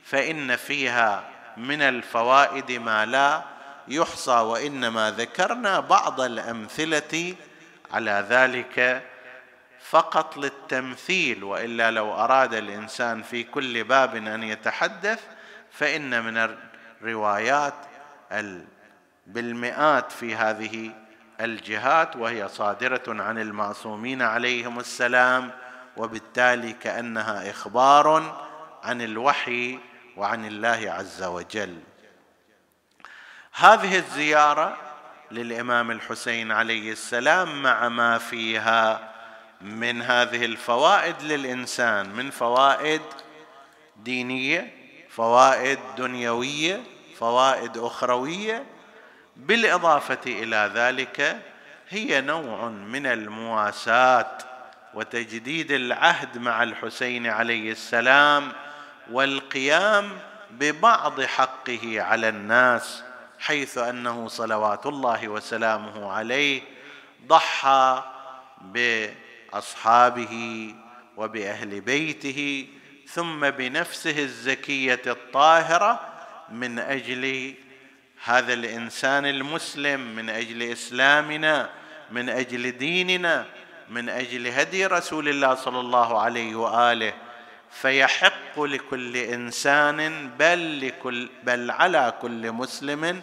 فإن 0.04 0.56
فيها 0.56 1.24
من 1.58 1.82
الفوائد 1.82 2.72
ما 2.72 3.06
لا 3.06 3.44
يحصى 3.88 4.32
وإنما 4.32 5.12
ذكرنا 5.12 5.80
بعض 5.80 6.22
الأمثلة 6.22 7.36
على 7.92 8.26
ذلك 8.30 9.04
فقط 9.90 10.38
للتمثيل 10.38 11.44
وإلا 11.44 11.92
لو 11.92 12.14
أراد 12.14 12.54
الإنسان 12.54 13.22
في 13.22 13.44
كل 13.44 13.84
باب 13.84 14.16
أن 14.16 14.44
يتحدث 14.44 15.24
فإن 15.72 16.24
من 16.24 16.56
الروايات 17.02 17.74
بالمئات 19.28 20.12
في 20.12 20.36
هذه 20.36 20.92
الجهات 21.46 22.16
وهي 22.16 22.48
صادرة 22.48 23.04
عن 23.08 23.40
المعصومين 23.40 24.22
عليهم 24.22 24.80
السلام 24.80 25.52
وبالتالي 25.98 26.74
كأنها 26.74 27.50
إخبار 27.50 28.38
عن 28.84 29.02
الوحي 29.02 29.80
وعن 30.18 30.46
الله 30.46 30.92
عز 30.92 31.24
وجل. 31.24 31.80
هذه 33.54 33.98
الزيارة 33.98 34.78
للإمام 35.32 35.92
الحسين 35.92 36.52
عليه 36.52 36.92
السلام 36.92 37.64
مع 37.64 37.90
ما 37.90 38.18
فيها 38.18 39.12
من 39.62 40.02
هذه 40.02 40.46
الفوائد 40.46 41.22
للإنسان 41.22 42.10
من 42.10 42.32
فوائد 42.32 43.02
دينية 43.96 44.74
فوائد 45.10 45.80
دنيوية 45.98 46.84
فوائد 47.18 47.78
أخروية 47.78 48.66
بالإضافة 49.42 50.20
إلى 50.26 50.72
ذلك 50.74 51.42
هي 51.90 52.22
نوع 52.22 52.70
من 52.70 53.06
المواساة 53.06 54.38
وتجديد 54.94 55.72
العهد 55.72 56.38
مع 56.38 56.64
الحسين 56.64 57.28
عليه 57.28 57.72
السلام 57.72 58.52
والقيام 59.12 60.20
ببعض 60.52 61.22
حقه 61.22 62.02
على 62.02 62.30
الناس 62.30 63.04
حيث 63.40 63.78
أنه 63.78 64.28
صلوات 64.28 64.86
الله 64.86 65.28
وسلامه 65.28 66.12
عليه 66.12 66.62
ضحى 67.28 68.04
بأصحابه 68.62 70.76
وبأهل 71.18 71.82
بيته 71.82 72.68
ثم 73.08 73.50
بنفسه 73.50 74.24
الزكية 74.24 75.02
الطاهرة 75.08 76.00
من 76.50 76.80
أجل 76.80 77.56
هذا 78.24 78.54
الإنسان 78.54 79.26
المسلم 79.26 80.16
من 80.16 80.30
أجل 80.30 80.64
إسلامنا 80.64 81.70
من 82.12 82.30
أجل 82.30 82.78
ديننا 82.78 83.46
من 83.90 84.10
أجل 84.10 84.48
هدي 84.48 84.86
رسول 84.86 85.30
الله 85.30 85.56
صلى 85.56 85.80
الله 85.80 86.22
عليه 86.22 86.56
وآله. 86.56 87.14
فيحق 87.72 88.60
لكل 88.60 89.18
إنسان 89.18 90.30
بل 90.40 90.88
لكل 90.88 91.30
بل 91.44 91.72
على 91.72 92.14
كل 92.22 92.52
مسلم 92.52 93.22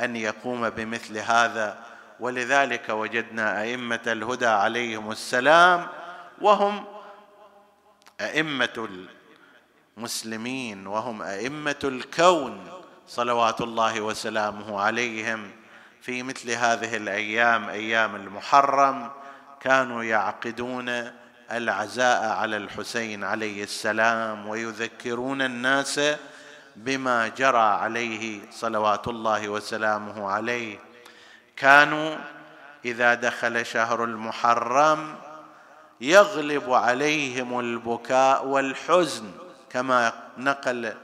أن 0.00 0.16
يقوم 0.16 0.70
بمثل 0.70 1.18
هذا. 1.18 1.84
ولذلك 2.20 2.88
وجدنا 2.88 3.62
أئمة 3.62 4.00
الهدى 4.06 4.46
عليهم 4.46 5.10
السلام 5.10 5.86
وهم 6.40 6.84
أئمة 8.20 8.88
المسلمين 9.98 10.86
وهم 10.86 11.22
أئمة 11.22 11.80
الكون. 11.84 12.73
صلوات 13.08 13.60
الله 13.60 14.00
وسلامه 14.00 14.80
عليهم 14.80 15.50
في 16.00 16.22
مثل 16.22 16.50
هذه 16.50 16.96
الأيام 16.96 17.68
أيام 17.68 18.16
المحرم 18.16 19.10
كانوا 19.60 20.04
يعقدون 20.04 21.10
العزاء 21.52 22.24
على 22.24 22.56
الحسين 22.56 23.24
عليه 23.24 23.62
السلام 23.62 24.48
ويذكرون 24.48 25.42
الناس 25.42 26.00
بما 26.76 27.28
جرى 27.28 27.58
عليه 27.58 28.50
صلوات 28.50 29.08
الله 29.08 29.48
وسلامه 29.48 30.30
عليه. 30.30 30.78
كانوا 31.56 32.16
إذا 32.84 33.14
دخل 33.14 33.66
شهر 33.66 34.04
المحرم 34.04 35.14
يغلب 36.00 36.72
عليهم 36.72 37.60
البكاء 37.60 38.46
والحزن 38.46 39.30
كما 39.70 40.12
نقل 40.38 40.94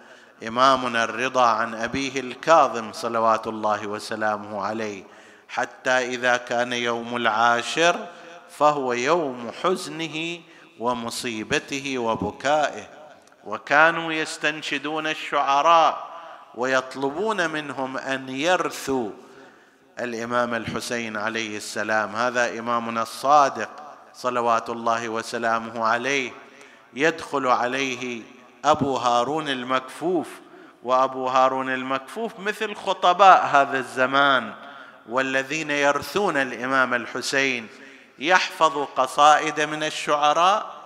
إمامنا 0.48 1.04
الرضا 1.04 1.46
عن 1.46 1.74
أبيه 1.74 2.20
الكاظم 2.20 2.92
صلوات 2.92 3.46
الله 3.46 3.86
وسلامه 3.86 4.62
عليه 4.62 5.04
حتى 5.48 5.90
إذا 5.90 6.36
كان 6.36 6.72
يوم 6.72 7.16
العاشر 7.16 8.06
فهو 8.50 8.92
يوم 8.92 9.50
حزنه 9.62 10.40
ومصيبته 10.78 11.98
وبكائه 11.98 12.88
وكانوا 13.44 14.12
يستنشدون 14.12 15.06
الشعراء 15.06 16.10
ويطلبون 16.54 17.50
منهم 17.50 17.98
أن 17.98 18.28
يرثوا 18.28 19.10
الإمام 20.00 20.54
الحسين 20.54 21.16
عليه 21.16 21.56
السلام. 21.56 22.16
هذا 22.16 22.58
إمامنا 22.58 23.02
الصادق 23.02 23.68
صلوات 24.14 24.70
الله 24.70 25.08
وسلامه 25.08 25.84
عليه 25.84 26.32
يدخل 26.94 27.46
عليه 27.46 28.22
أبو 28.64 28.96
هارون 28.96 29.48
المكفوف 29.48 30.28
وأبو 30.82 31.28
هارون 31.28 31.74
المكفوف 31.74 32.38
مثل 32.38 32.74
خطباء 32.74 33.46
هذا 33.46 33.78
الزمان 33.78 34.54
والذين 35.08 35.70
يرثون 35.70 36.36
الإمام 36.36 36.94
الحسين 36.94 37.68
يحفظ 38.18 38.78
قصائد 38.96 39.60
من 39.60 39.82
الشعراء 39.82 40.80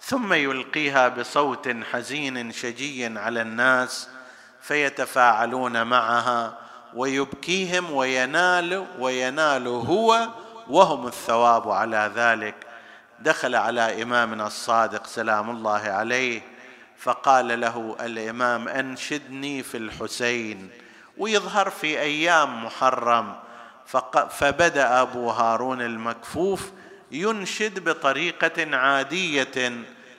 ثم 0.00 0.32
يلقيها 0.32 1.08
بصوت 1.08 1.76
حزين 1.92 2.52
شجي 2.52 3.18
على 3.18 3.42
الناس 3.42 4.08
فيتفاعلون 4.62 5.82
معها 5.82 6.58
ويبكيهم 6.94 7.92
وينال 7.92 8.86
وينال 8.98 9.66
هو 9.68 10.28
وهم 10.68 11.06
الثواب 11.06 11.70
على 11.70 12.12
ذلك. 12.14 12.54
دخل 13.20 13.54
على 13.54 14.02
إمامنا 14.02 14.46
الصادق 14.46 15.06
سلام 15.06 15.50
الله 15.50 15.80
عليه 15.80 16.53
فقال 17.04 17.60
له 17.60 17.96
الإمام 18.00 18.68
أنشدني 18.68 19.62
في 19.62 19.76
الحسين 19.76 20.70
ويظهر 21.18 21.70
في 21.70 22.00
أيام 22.00 22.64
محرم. 22.64 23.34
فبدأ 24.30 25.02
أبو 25.02 25.30
هارون 25.30 25.82
المكفوف 25.82 26.70
ينشد 27.12 27.88
بطريقة 27.88 28.76
عادية 28.76 29.72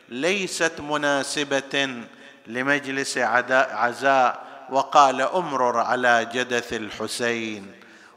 ليست 0.10 0.74
مناسبة 0.80 2.04
لمجلس 2.48 3.18
عزاء. 3.18 4.46
وقال 4.70 5.22
أمرر 5.22 5.78
على 5.78 6.30
جدث 6.34 6.74
الحسين 6.74 7.72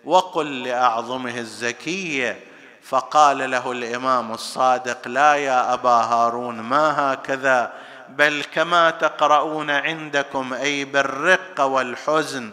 وقل 0.05 0.63
لأعظمه 0.63 1.39
الزكية. 1.39 2.41
فقال 2.83 3.51
له 3.51 3.73
الإمام 3.73 4.33
الصادق 4.33 5.09
لا 5.09 5.35
يا 5.35 5.75
أبا 5.75 5.91
هارون 5.91 6.61
ما 6.61 7.13
هكذا؟ 7.13 7.73
بل 8.09 8.45
كما 8.55 8.91
تقرؤون 8.91 9.71
عندكم 9.71 10.55
أي 10.55 10.85
بالرق 10.85 11.61
والحزن 11.61 12.53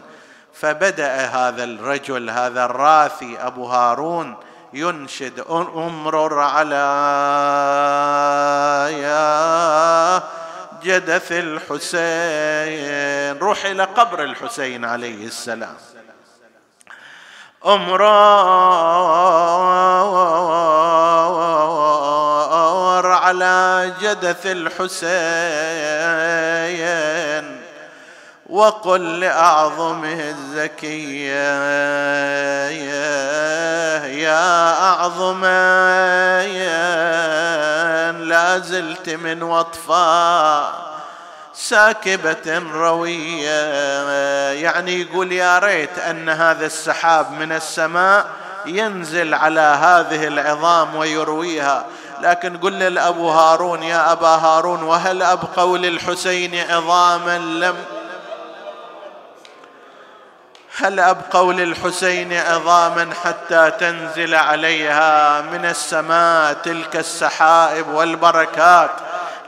فبدأ 0.54 1.16
هذا 1.16 1.64
الرجل 1.64 2.30
هذا 2.30 2.64
الراثي 2.64 3.38
أبو 3.38 3.66
هارون 3.66 4.36
ينشد 4.72 5.40
امرر 5.50 6.40
على 6.40 6.86
يا 9.02 10.22
جدث 10.82 11.32
الحسين. 11.32 12.76
روح 13.38 13.64
إلى 13.64 13.84
قبر 13.84 14.22
الحسين 14.22 14.84
عليه 14.84 15.26
السلام. 15.26 15.76
امرار 17.66 18.76
جدث 23.84 24.46
الحسين 24.46 25.06
وقل 28.50 29.20
لأعظمه 29.20 30.20
الزكية 30.28 31.56
يا 34.06 34.72
أعظم 34.82 35.44
لا 38.28 38.58
زلت 38.58 39.10
من 39.10 39.42
وطفاء 39.42 40.86
ساكبة 41.54 42.58
روية. 42.72 43.72
يعني 44.52 45.00
يقول 45.00 45.32
يا 45.32 45.58
ريت 45.58 45.98
أن 45.98 46.28
هذا 46.28 46.66
السحاب 46.66 47.30
من 47.32 47.52
السماء 47.52 48.26
ينزل 48.66 49.34
على 49.34 49.60
هذه 49.60 50.26
العظام 50.26 50.96
ويرويها. 50.96 51.84
لكن 52.26 52.58
قل 52.58 52.78
لأبو 52.78 53.30
هارون 53.30 53.82
يا 53.82 54.12
أبا 54.12 54.28
هارون 54.28 54.82
وهل 54.82 55.22
أبقوا 55.22 55.78
للحسين 55.78 56.70
عظاما 56.70 57.38
لم 57.38 57.76
هل 60.76 61.00
أبقوا 61.00 61.52
للحسين 61.52 62.32
عظاما 62.32 63.10
حتى 63.24 63.70
تنزل 63.70 64.34
عليها 64.34 65.40
من 65.40 65.64
السماء 65.64 66.52
تلك 66.52 66.96
السحائب 66.96 67.88
والبركات؟ 67.88 68.90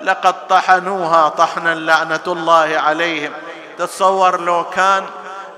لقد 0.03 0.47
طحنوها 0.49 1.29
طحنا 1.29 1.75
لعنة 1.75 2.21
الله 2.27 2.79
عليهم. 2.79 3.33
تصور 3.79 4.41
لو 4.41 4.65
كان 4.65 5.05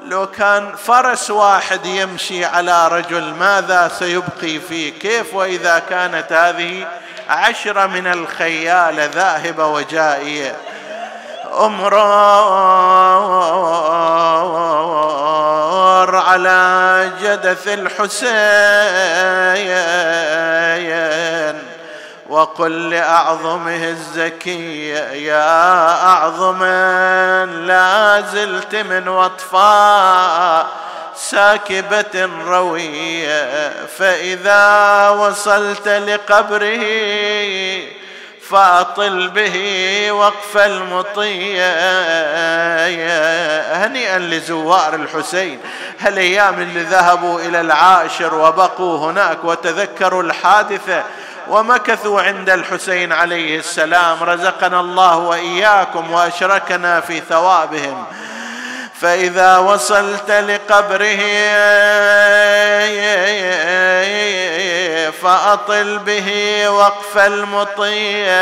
لو 0.05 0.27
كان 0.27 0.77
فرس 0.77 1.31
واحد 1.31 1.87
يمشي 1.87 2.45
على 2.45 2.89
رجل 2.89 3.35
ماذا 3.35 3.91
سيبقي 3.99 4.59
فيه؟ 4.59 4.99
كيف 4.99 5.35
وإذا 5.35 5.79
كانت 5.79 6.33
هذه 6.33 6.87
عشره 7.29 7.87
من 7.87 8.07
الخيال 8.07 9.11
ذاهبه 9.11 9.67
وجائيه 9.67 10.57
امرار 11.59 12.01
على 16.17 17.11
جدث 17.23 17.69
الحسين. 17.69 18.31
وقل 22.31 22.91
لأعظمه 22.91 23.89
الزكي 23.89 24.89
يا 25.25 26.05
أعظم 26.07 26.65
لا 27.67 28.21
زلت 28.21 28.77
من 28.77 29.09
وطفاء 29.09 30.67
ساكبة 31.17 32.29
روية 32.47 33.71
فإذا 33.99 35.09
وصلت 35.09 35.89
لقبره 35.89 36.85
فأطل 38.51 39.29
به 39.29 39.57
وقف 40.13 40.57
المطية. 40.57 41.71
هنيئا 43.87 44.19
لزوار 44.19 44.95
الحسين 44.95 45.61
هالايام 46.01 46.61
اللي 46.63 46.83
ذهبوا 46.83 47.41
إلى 47.41 47.61
العاشر 47.61 48.35
وبقوا 48.35 49.11
هناك 49.11 49.45
وتذكروا 49.45 50.23
الحادثة؟ 50.23 51.05
ومكثوا 51.51 52.23
عند 52.23 52.51
الحسين 52.51 53.13
عليه 53.13 53.59
السلام 53.59 54.23
رزقنا 54.23 54.81
الله 54.81 55.17
وإياكم 55.17 56.11
وأشركنا 56.11 57.01
في 57.01 57.21
ثوابهم. 57.21 58.05
فإذا 59.01 59.59
وصلت 59.59 60.31
لقبره 60.31 61.21
فأطل 65.23 65.99
به 65.99 66.69
وقف 66.69 67.19
المطية 67.19 68.41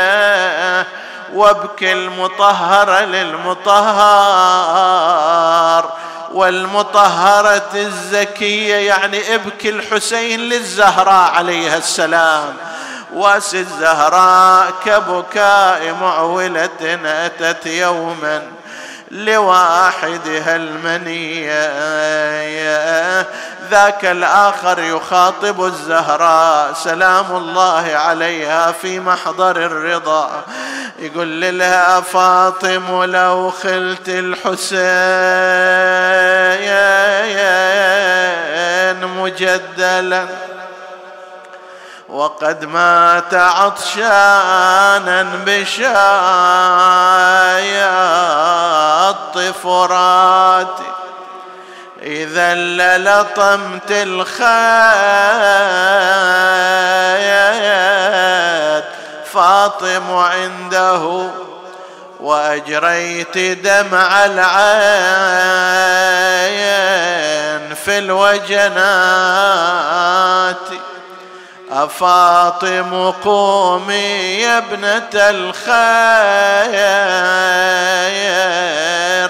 وابكي 1.33 1.93
المطهر 1.93 2.99
للمطهر. 2.99 4.39
والمطهرة 6.33 7.69
الزكية 7.75 8.75
يعني 8.75 9.35
ابكي 9.35 9.69
الحسين 9.69 10.39
للزهراء 10.39 11.31
عليها 11.31 11.77
السلام. 11.77 12.68
واس 13.13 13.55
الزهراء 13.55 14.71
كبكاء 14.85 15.93
معولة 16.01 16.99
أتت 17.05 17.65
يوما 17.65 18.41
لواحدها 19.11 20.55
المنية. 20.55 21.69
ذاك 23.71 24.05
الآخر 24.05 24.79
يخاطب 24.79 25.65
الزهراء 25.65 26.73
سلام 26.73 27.25
الله 27.35 27.91
عليها 27.95 28.71
في 28.71 28.99
محضر 28.99 29.57
الرضا. 29.57 30.43
يقول 30.99 31.59
لها 31.59 32.01
فاطم 32.01 33.03
لو 33.03 33.51
خلت 33.51 34.09
الحسين 34.09 34.79
مجدلا. 39.05 40.25
وقد 42.09 42.65
مات 42.65 43.33
عطشانا 43.33 45.23
بشايات 45.45 45.89
فرات 49.63 50.79
إذا 52.01 52.53
للطمت 52.53 53.91
الخيات 53.91 54.39
فاطم 59.33 60.13
عنده 60.15 61.29
وأجريت 62.19 63.37
دمع 63.37 64.25
العين 64.25 64.49
في 67.75 67.97
الوجنات. 67.97 68.69
أفاطم 71.71 73.11
قومي 73.11 74.41
يا 74.41 74.57
ابنة 74.57 75.09
الخير 75.13 75.69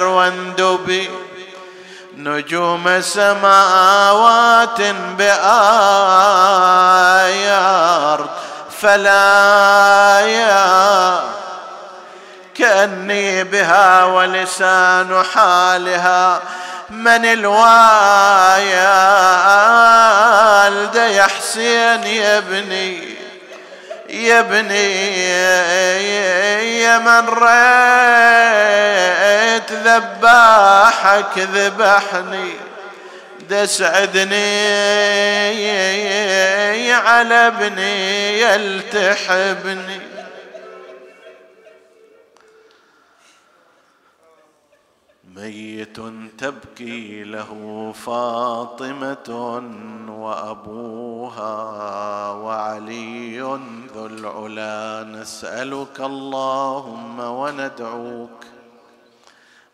واندبي 0.08 1.10
نجوم 2.18 3.02
سماوات 3.02 4.82
بآيار 5.18 5.50
فلا 8.82 10.20
يا 10.20 11.20
كأني 12.56 13.44
بها 13.44 14.04
ولسان 14.04 15.24
حالها 15.34 16.42
من 16.90 17.26
الوايال 17.26 18.70
يا 20.96 21.24
حسين 21.24 22.04
يا 22.04 22.38
ابني 22.38 23.20
يا 24.10 24.40
ابني 24.40 25.20
يا 26.82 26.98
من 26.98 27.30
ريت 27.30 27.50
ذباحك 29.72 31.38
ذبحني 31.38 32.54
دسعدني 33.50 34.40
على 36.94 37.48
ابني 37.48 38.42
يلتحبني. 38.42 40.09
ميت 45.40 46.00
تبكي 46.38 47.24
له 47.24 47.52
فاطمة 48.06 49.30
وأبوها 50.10 51.54
وعلي 52.32 53.40
ذو 53.96 54.06
العلا 54.06 55.04
نسألك 55.04 56.00
اللهم 56.00 57.20
وندعوك 57.20 58.46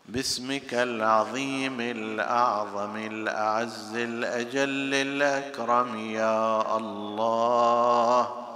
باسمك 0.08 0.74
العظيم 0.74 1.80
الأعظم 1.80 2.96
الأعز 2.96 3.96
الأجل 3.96 4.94
الأكرم 4.94 6.10
يا 6.10 6.76
الله. 6.76 8.46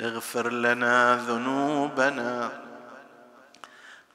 اغفر 0.00 0.52
لنا 0.52 1.16
ذنوبنا 1.28 2.69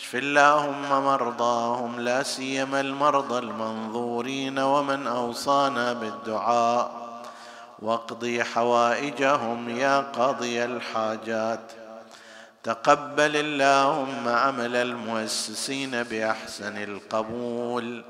اشف 0.00 0.16
اللهم 0.16 1.04
مرضاهم 1.04 2.00
لا 2.00 2.22
سيما 2.22 2.80
المرضى 2.80 3.38
المنظورين 3.38 4.58
ومن 4.58 5.06
أوصانا 5.06 5.92
بالدعاء. 5.92 6.90
واقضي 7.78 8.44
حوائجهم 8.44 9.68
يا 9.68 10.00
قاضي 10.00 10.64
الحاجات. 10.64 11.72
تقبل 12.62 13.36
اللهم 13.36 14.28
عمل 14.28 14.76
المؤسسين 14.76 16.02
بأحسن 16.02 16.82
القبول. 16.82 18.04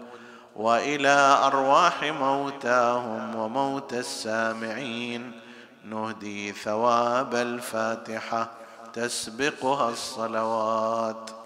وإلى 0.57 1.41
أرواح 1.45 2.03
موتاهم 2.03 3.35
وموتى 3.35 3.99
السامعين 3.99 5.41
نهدي 5.85 6.53
ثواب 6.53 7.35
الفاتحة 7.35 8.51
تسبقها 8.93 9.91
الصلوات. 9.91 11.31